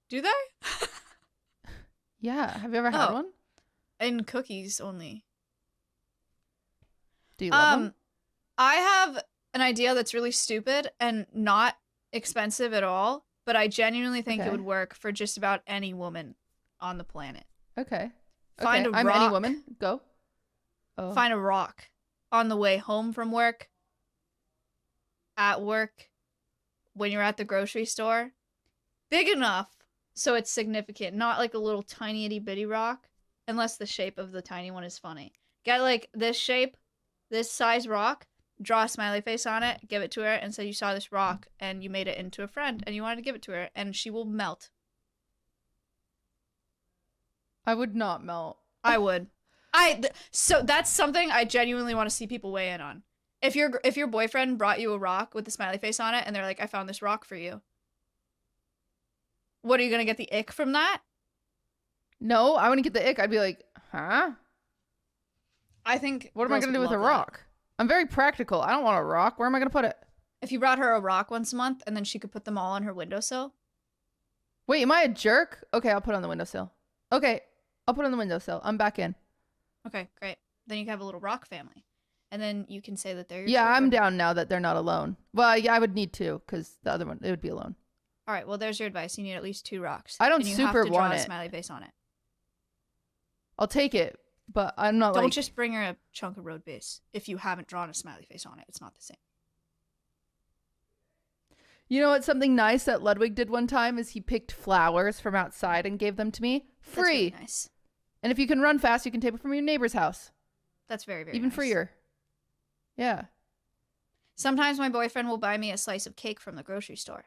[0.08, 0.30] Do they?
[2.20, 2.58] Yeah.
[2.58, 3.12] Have you ever had Oh.
[3.12, 3.26] one?
[4.00, 5.24] In cookies only.
[7.38, 7.94] Do you love Um, them?
[8.58, 9.24] I have
[9.54, 11.76] an idea that's really stupid and not
[12.12, 14.48] expensive at all, but I genuinely think Okay.
[14.48, 16.34] it would work for just about any woman
[16.80, 17.44] on the planet.
[17.78, 18.10] Okay.
[18.60, 18.96] Find okay.
[18.96, 19.16] a I'm rock.
[19.16, 19.64] any woman.
[19.78, 20.02] Go.
[20.98, 21.14] Oh.
[21.14, 21.88] Find a rock
[22.32, 23.70] on the way home from work,
[25.36, 26.10] at work,
[26.94, 28.32] when you're at the grocery store.
[29.10, 29.74] Big enough
[30.14, 33.08] so it's significant, not like a little tiny itty bitty rock,
[33.46, 35.32] unless the shape of the tiny one is funny.
[35.64, 36.76] Get like this shape,
[37.30, 38.26] this size rock,
[38.60, 41.12] draw a smiley face on it, give it to her, and say you saw this
[41.12, 43.52] rock and you made it into a friend and you wanted to give it to
[43.52, 44.70] her, and she will melt.
[47.66, 48.58] I would not melt.
[48.82, 49.26] I would.
[49.74, 53.02] I th- so that's something I genuinely want to see people weigh in on.
[53.42, 56.24] If your if your boyfriend brought you a rock with a smiley face on it
[56.26, 57.60] and they're like, "I found this rock for you,"
[59.62, 61.02] what are you gonna get the ick from that?
[62.20, 63.18] No, I wouldn't get the ick.
[63.18, 64.32] I'd be like, huh?
[65.88, 66.30] I think.
[66.34, 67.08] What am I going to do with a love that.
[67.08, 67.40] rock?
[67.78, 68.60] I'm very practical.
[68.60, 69.38] I don't want a rock.
[69.38, 69.96] Where am I going to put it?
[70.42, 72.58] If you brought her a rock once a month and then she could put them
[72.58, 73.54] all on her windowsill.
[74.66, 75.66] Wait, am I a jerk?
[75.72, 76.70] Okay, I'll put it on the windowsill.
[77.10, 77.40] Okay,
[77.86, 78.60] I'll put it on the windowsill.
[78.62, 79.14] I'm back in.
[79.86, 80.36] Okay, great.
[80.66, 81.86] Then you can have a little rock family,
[82.30, 84.76] and then you can say that they're your Yeah, I'm down now that they're not
[84.76, 85.16] alone.
[85.32, 87.74] Well, yeah, I would need two because the other one it would be alone.
[88.26, 88.46] All right.
[88.46, 89.16] Well, there's your advice.
[89.16, 90.18] You need at least two rocks.
[90.20, 91.90] I don't and you super have to draw want a smiley face on it.
[93.58, 94.20] I'll take it,
[94.52, 95.32] but I'm not Don't like.
[95.32, 98.46] just bring her a chunk of road base if you haven't drawn a smiley face
[98.46, 98.64] on it.
[98.68, 99.16] It's not the same.
[101.88, 102.24] You know what?
[102.24, 106.16] Something nice that Ludwig did one time is he picked flowers from outside and gave
[106.16, 107.02] them to me free.
[107.02, 107.70] really nice.
[108.22, 110.32] And if you can run fast, you can take it from your neighbor's house,
[110.88, 111.54] That's very very even nice.
[111.56, 111.90] freer.
[112.96, 113.26] Yeah.
[114.34, 117.24] Sometimes my boyfriend will buy me a slice of cake from the grocery store.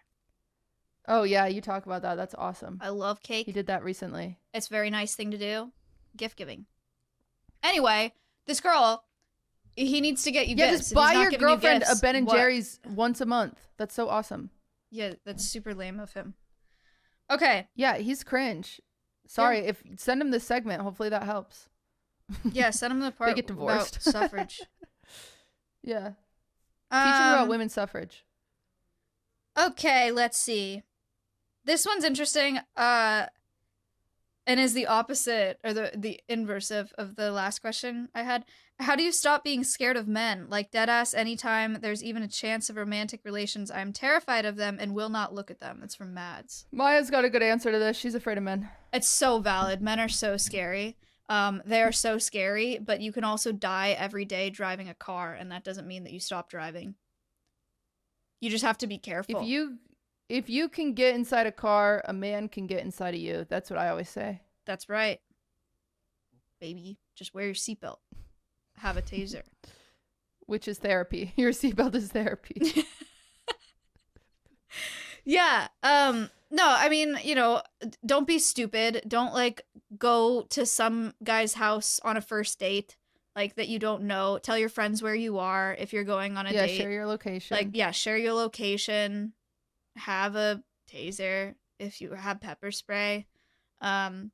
[1.08, 2.16] Oh yeah, you talk about that.
[2.16, 2.78] That's awesome.
[2.82, 3.48] I love cake.
[3.48, 4.38] He did that recently.
[4.54, 5.72] It's a very nice thing to do.
[6.16, 6.66] Gift giving.
[7.64, 8.14] Anyway,
[8.48, 9.04] this girl,
[9.76, 10.78] he needs to get you Yeah, gifts.
[10.80, 12.02] just he's buy not your giving you girlfriend a gifts.
[12.02, 12.36] Ben and What?
[12.38, 13.60] Jerry's once a month.
[13.78, 14.50] That's so awesome.
[14.90, 16.34] Yeah, that's super lame of him.
[17.30, 17.68] Okay.
[17.76, 18.82] Yeah, he's cringe.
[19.28, 20.82] Sorry, if send him this segment.
[20.82, 21.70] Hopefully that helps.
[22.52, 23.58] Yeah, send him the part They get about
[23.92, 24.02] divorced.
[24.12, 24.62] suffrage.
[25.84, 26.14] Yeah, teach
[26.92, 28.26] him about Um, women's suffrage.
[29.58, 30.84] Okay, let's see.
[31.66, 32.60] This one's interesting.
[32.76, 33.26] Uh
[34.48, 38.46] and is the opposite or the the inverse of, of the last question I had.
[38.80, 40.48] How do you stop being scared of men?
[40.50, 44.96] Like deadass anytime there's even a chance of romantic relations, I'm terrified of them and
[44.96, 45.78] will not look at them.
[45.82, 46.66] That's from Mads.
[46.72, 47.98] Maya's got a good answer to this.
[47.98, 48.70] She's afraid of men.
[48.92, 49.82] It's so valid.
[49.82, 50.98] Men are so scary.
[51.30, 55.34] Um, they are so scary, but you can also die every day driving a car,
[55.34, 56.96] and that doesn't mean that you stop driving.
[58.42, 59.40] You just have to be careful.
[59.40, 59.78] If you
[60.32, 63.46] if you can get inside a car, a man can get inside of you.
[63.50, 64.40] That's what I always say.
[64.66, 65.20] That's right.
[66.62, 67.98] Baby, just wear your seatbelt.
[68.78, 69.42] Have a taser.
[70.46, 71.34] Which is therapy.
[71.38, 72.84] Your seatbelt is therapy.
[75.26, 75.68] yeah.
[75.84, 77.62] Um no, I mean, you know,
[78.06, 79.04] don't be stupid.
[79.08, 79.62] Don't like
[79.98, 82.98] go to some guy's house on a first date
[83.36, 84.40] like that you don't know.
[84.42, 86.78] Tell your friends where you are if you're going on a yeah, date.
[86.78, 87.56] share your location.
[87.56, 89.34] like yeah, share your location.
[89.96, 93.28] Have a taser if you have pepper spray.
[93.80, 94.32] Um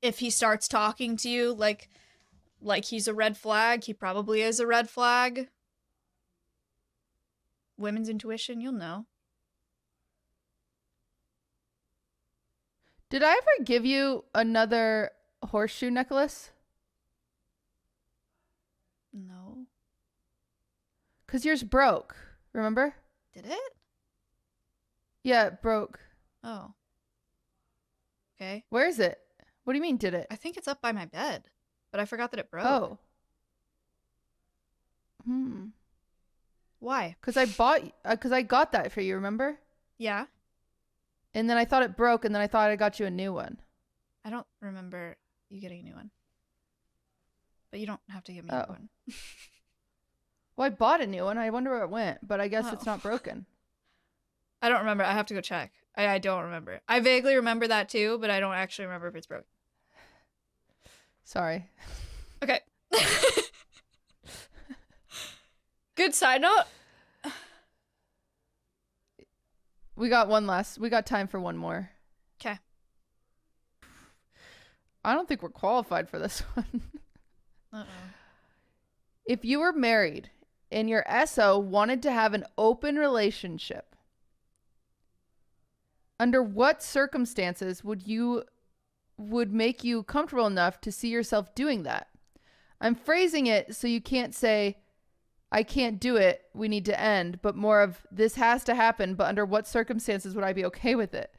[0.00, 1.88] if he starts talking to you like
[2.60, 5.48] like he's a red flag, he probably is a red flag.
[7.78, 9.06] women's intuition, you'll know.
[13.08, 16.50] Did I ever give you another horseshoe necklace?
[19.12, 19.66] No.
[21.26, 22.16] Cause yours broke.
[22.52, 22.96] Remember?
[23.34, 23.72] Did it?
[25.22, 26.00] Yeah, it broke.
[26.42, 26.72] Oh.
[28.40, 28.64] Okay.
[28.70, 29.18] Where is it?
[29.64, 29.96] What do you mean?
[29.96, 30.26] Did it?
[30.30, 31.44] I think it's up by my bed,
[31.90, 32.64] but I forgot that it broke.
[32.66, 32.98] Oh.
[35.24, 35.66] Hmm.
[36.78, 37.16] Why?
[37.20, 37.82] Cause I bought.
[38.04, 39.16] Uh, Cause I got that for you.
[39.16, 39.58] Remember?
[39.98, 40.26] Yeah.
[41.34, 43.32] And then I thought it broke, and then I thought I got you a new
[43.32, 43.58] one.
[44.24, 45.16] I don't remember
[45.50, 46.10] you getting a new one.
[47.70, 48.56] But you don't have to give me Oh.
[48.56, 48.88] a new one.
[50.58, 51.38] Well, I bought a new one.
[51.38, 52.72] I wonder where it went, but I guess Oh.
[52.72, 53.02] it's not oh.
[53.02, 53.46] broken.
[54.62, 55.04] I don't remember.
[55.04, 55.72] I have to go check.
[55.96, 56.80] I, I don't remember.
[56.88, 59.46] I vaguely remember that too, but I don't actually remember if it's broken.
[61.22, 61.70] Sorry.
[62.42, 62.58] Okay.
[65.94, 66.64] Good side note.
[69.94, 70.78] We got one last.
[70.78, 71.90] We got time for one more.
[72.40, 72.58] Okay.
[75.04, 76.82] I don't think we're qualified for this one.
[77.72, 77.86] Uh-oh.
[79.24, 80.30] if you were married
[80.70, 83.94] and your SO wanted to have an open relationship,
[86.20, 88.42] under what circumstances would you
[89.16, 92.08] would make you comfortable enough to see yourself doing that?
[92.80, 94.78] I'm phrasing it so you can't say
[95.50, 99.14] I can't do it, we need to end, but more of this has to happen,
[99.14, 101.34] but under what circumstances would I be okay with it?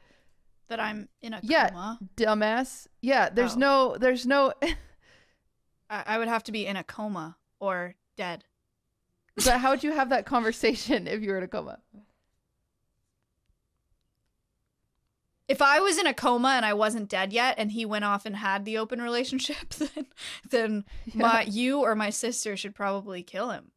[0.68, 1.68] That I'm in a Yeah.
[1.68, 1.98] coma.
[2.16, 2.86] Dumbass.
[3.00, 3.58] Yeah, there's Oh.
[3.58, 4.52] no there's no
[5.90, 8.44] I, I would have to be in a coma or dead.
[9.36, 11.78] But how would you have that conversation if you were in a coma?
[15.48, 18.24] If I was in a coma and I wasn't dead yet, and he went off
[18.24, 20.06] and had the open relationship, then
[20.48, 23.72] then my you or my sister should probably kill him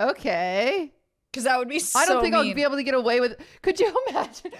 [0.00, 0.92] Okay.
[1.32, 1.80] because that would be.
[1.80, 2.50] So I don't think mean.
[2.50, 3.36] I'd be able to get away with.
[3.62, 4.52] Could you imagine?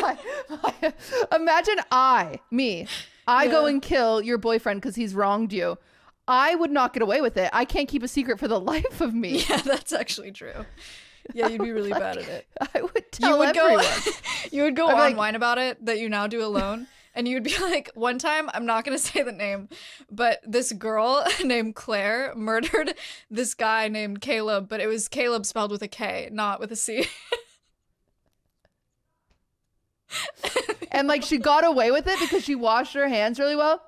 [0.00, 0.18] My-
[0.50, 0.92] my-
[1.34, 2.86] imagine I, me,
[3.26, 5.78] I go and kill your boyfriend because he's wronged you.
[6.28, 7.50] I would not get away with it.
[7.52, 9.44] I can't keep a secret for the life of me.
[9.48, 10.64] Yeah, that's actually true.
[11.34, 12.46] Yeah, you'd be really bad at it.
[12.74, 13.84] I would tell you would everyone.
[13.84, 14.10] go
[14.52, 16.86] you would go I'd on be like- Wine About It that you now do alone
[17.14, 19.68] and you'd be like one time i'm not going to say the name
[20.10, 22.94] but this girl named claire murdered
[23.30, 26.76] this guy named caleb but it was caleb spelled with a k not with a
[26.76, 27.06] c
[30.90, 33.82] and like she got away with it because she washed her hands really well.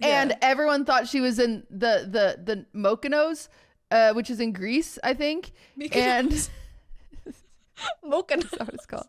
[0.00, 0.38] And Yeah.
[0.42, 3.48] everyone thought she was in the the the Mokonos,
[3.90, 5.52] uh, which is in Greece, I think.
[5.92, 6.50] And Mykonos.
[8.04, 8.36] Mocha.
[8.36, 9.08] That's what it's called.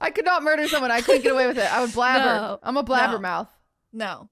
[0.00, 0.90] I could not murder someone.
[0.90, 1.72] I couldn't get away with it.
[1.72, 2.24] I would blabber.
[2.24, 2.58] No.
[2.62, 3.48] I'm a blabbermouth.
[3.92, 4.28] no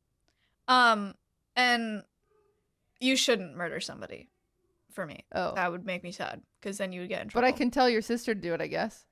[0.69, 1.15] um
[1.57, 2.03] and
[3.01, 4.29] you shouldn't murder somebody
[4.93, 5.55] for me Oh.
[5.55, 7.47] that would make me sad because then you would get in trouble.
[7.47, 9.05] But I can tell your sister to do it, I guess.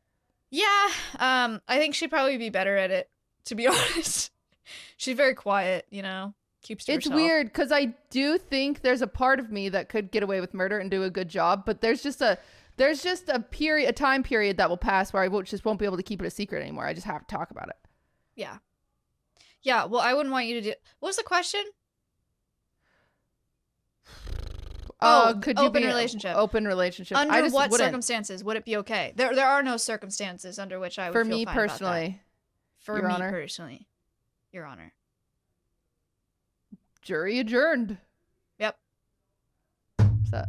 [0.50, 3.08] Yeah, um, I think she'd probably be better at it,
[3.46, 4.30] to be honest.
[4.96, 7.20] She's very quiet, you know, keeps to It's herself.
[7.20, 10.54] weird because I do think there's a part of me that could get away with
[10.54, 12.38] murder and do a good job, but there's just a
[12.76, 15.78] there's just a period, a time period that will pass where I will, just won't
[15.78, 16.86] be able to keep it a secret anymore.
[16.86, 17.76] I just have to talk about it.
[18.36, 18.56] Yeah.
[19.62, 20.72] Yeah, well, I wouldn't want you to do.
[21.00, 21.62] What was the question?
[25.02, 26.36] Uh, Oh, could you open be relationship.
[26.36, 27.16] Open relationship.
[27.16, 27.86] I Under just what wouldn't.
[27.88, 29.14] circumstances would it be okay?
[29.16, 31.70] There, there are no circumstances under which I would For feel me fine about that.
[31.78, 32.20] personally,
[32.80, 33.30] For Your me Honor.
[33.30, 33.88] personally,
[34.52, 34.92] Your Honor.
[37.02, 37.98] jury adjourned.
[38.58, 38.76] Yep,
[40.30, 40.44] So,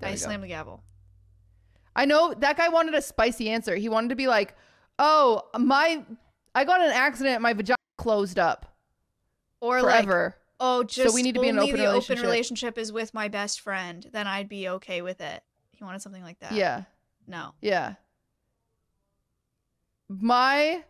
[0.00, 0.82] there I slammed the gavel.
[1.96, 3.76] I know that guy wanted a spicy answer.
[3.76, 4.54] He wanted to be like,
[4.98, 6.04] "Oh, my,
[6.54, 7.40] I got an accident.
[7.40, 8.76] My vagina closed up
[9.60, 12.18] Or like, forever." oh, just so we need to be in an open the relationship.
[12.18, 14.06] open relationship is with my best friend.
[14.12, 15.42] Then I'd be okay with it.
[15.70, 16.52] He wanted something like that.
[16.52, 16.82] yeah,
[17.26, 17.54] No.
[17.60, 17.94] yeah.
[20.08, 20.84] My,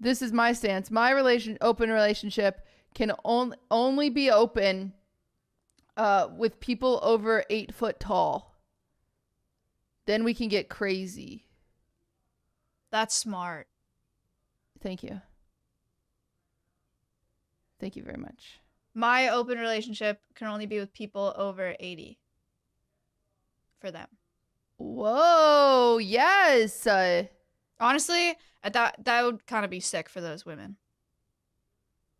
[0.00, 0.90] this is my stance.
[0.90, 4.94] My relation, open relationship can only only be open,
[5.96, 8.56] uh, with people over eight foot tall.
[10.06, 11.44] Then we can get crazy.
[12.90, 13.68] That's smart.
[14.82, 15.20] Thank you.
[17.78, 18.60] Thank you very much.
[18.94, 22.18] My open relationship can only be with people over 80
[23.78, 24.08] for them.
[24.78, 26.86] Whoa, yes.
[26.86, 27.24] Uh,
[27.80, 30.76] Honestly, at that that would kind of be sick for those women.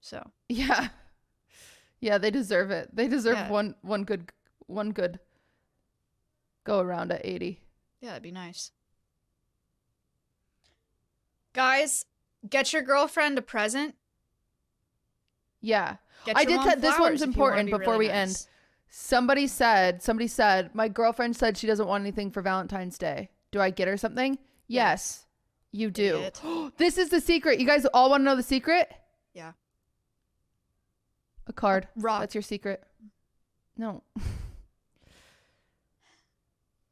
[0.01, 0.89] So, yeah.
[2.01, 2.89] Yeah, they deserve it.
[2.97, 3.51] They deserve Yeah.
[3.51, 4.33] one one good
[4.67, 5.21] one good
[6.65, 7.61] go around at 80.
[8.01, 8.73] yeah, that'd be nice.
[11.53, 12.07] Guys,
[12.49, 13.97] get your girlfriend a present.
[15.61, 15.97] Yeah.
[16.25, 18.47] Get I did te- this one's if you wanna important be before really we end.
[18.89, 23.31] Somebody said, somebody said, my girlfriend said she doesn't want anything for Valentine's Day.
[23.53, 24.39] Do I get her something?
[24.69, 25.27] Yes,
[25.73, 26.31] you do.
[26.77, 27.61] This is the secret.
[27.61, 28.91] You guys all want to know the secret?
[29.35, 29.53] Yeah.
[31.47, 31.89] A card.
[31.97, 32.21] rock.
[32.21, 32.83] That's your secret.
[33.77, 34.03] No.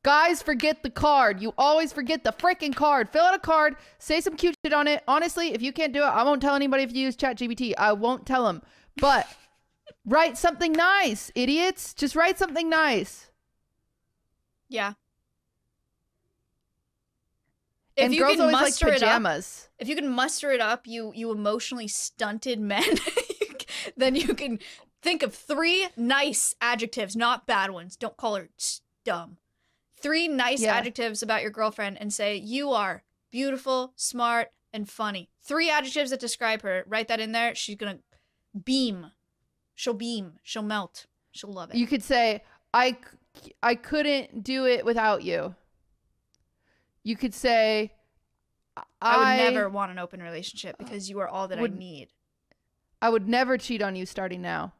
[0.04, 1.42] Guys, forget the card.
[1.42, 3.10] You always forget the freaking card.
[3.10, 5.02] Fill out a card, say some cute shit on it.
[5.06, 7.74] Honestly, if you can't do it, I won't tell anybody if you use ChatGPT.
[7.76, 8.62] I won't tell them.
[8.96, 9.26] But
[10.06, 11.92] write something nice, idiots.
[11.94, 13.30] Just write something nice.
[14.68, 14.94] Yeah.
[17.98, 19.22] And If you girls can always like muster it up,
[19.78, 22.84] if you can muster it up, you you emotionally stunted men,
[23.96, 24.58] then you can
[25.02, 27.96] think of three nice adjectives, not bad ones.
[27.96, 28.48] Don't call her
[29.04, 29.38] dumb.
[30.00, 30.74] Three nice Yeah.
[30.76, 35.28] adjectives about your girlfriend and say you are beautiful, smart, and funny.
[35.42, 36.84] Three adjectives that describe her.
[36.86, 37.54] Write that in there.
[37.54, 37.98] She's gonna
[38.64, 39.10] beam.
[39.74, 40.34] She'll beam.
[40.42, 41.06] She'll melt.
[41.32, 41.76] She'll love it.
[41.76, 42.42] You could say,
[42.72, 42.96] I
[43.62, 45.54] I couldn't do it without you.
[47.08, 47.94] You could say,
[49.00, 52.12] I would never want an open relationship because you are all that would- I need.
[53.00, 54.74] I would never cheat on you starting now.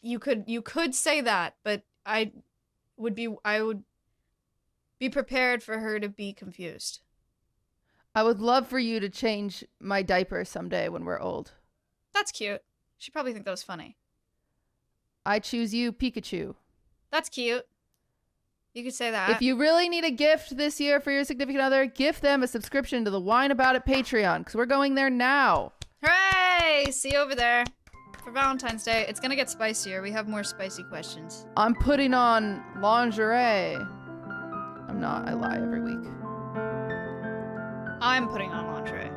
[0.00, 2.32] you could you could say that, but I
[2.96, 3.82] would be I would
[4.98, 7.00] be prepared for her to be confused.
[8.14, 11.52] I would love for you to change my diaper someday when we're old.
[12.14, 12.62] That's cute.
[12.96, 13.98] She'd probably think that was funny.
[15.26, 16.54] I choose you, Pikachu.
[17.10, 17.66] That's cute.
[18.74, 19.30] You could say that.
[19.30, 22.46] If you really need a gift this year for your significant other, gift them a
[22.46, 25.72] subscription to the Wine About It Patreon because we're going there now.
[26.04, 26.90] Hooray!
[26.92, 27.64] See you over there.
[28.22, 30.02] For Valentine's Day, it's gonna get spicier.
[30.02, 31.46] We have more spicy questions.
[31.56, 33.74] I'm putting on lingerie.
[34.88, 35.26] I'm not.
[35.26, 36.06] I lie every week.
[38.00, 39.10] I'm putting on lingerie.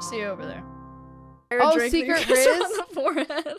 [0.02, 0.62] See you over there.
[1.52, 2.62] Oh, Drink that you secret kiss rizz?
[2.62, 3.56] on the forehead.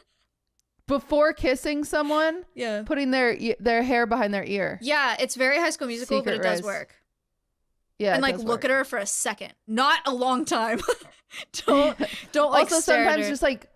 [1.00, 2.84] Before kissing someone, Yeah.
[2.86, 4.78] putting their their hair behind their ear.
[4.82, 6.94] Yeah, it's very High School Musical, but Secret it does work.
[7.98, 8.66] Yeah, and like look work.
[8.66, 10.80] at her for a second, not a long time.
[11.66, 11.98] don't
[12.32, 13.68] don't like also, sometimes just like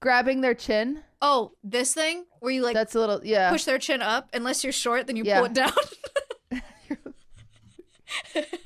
[0.00, 1.04] grabbing their chin.
[1.22, 3.50] oh this thing where you like That's a little yeah.
[3.50, 4.28] push their chin up.
[4.32, 5.36] Unless you're short, then you Yeah.
[5.36, 5.72] pull it down.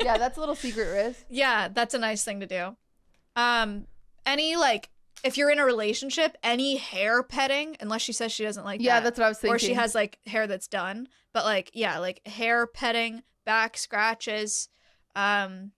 [0.03, 1.17] yeah, that's a little secret, rizz.
[1.29, 2.77] yeah, that's a nice thing to do.
[3.37, 3.87] Um,
[4.25, 4.89] any like
[5.25, 9.01] if you're in a relationship, any hair petting, unless she says she doesn't like Yeah,
[9.01, 9.55] that, that's what I was thinking.
[9.55, 14.69] or she has like hair that's done, but like yeah, like hair petting, back scratches,
[15.17, 15.73] um.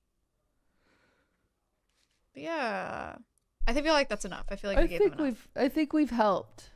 [2.34, 3.16] yeah,
[3.66, 4.46] I think- feel like that's enough.
[4.50, 5.20] I feel like I we think enough.
[5.20, 6.70] we've I think we've helped.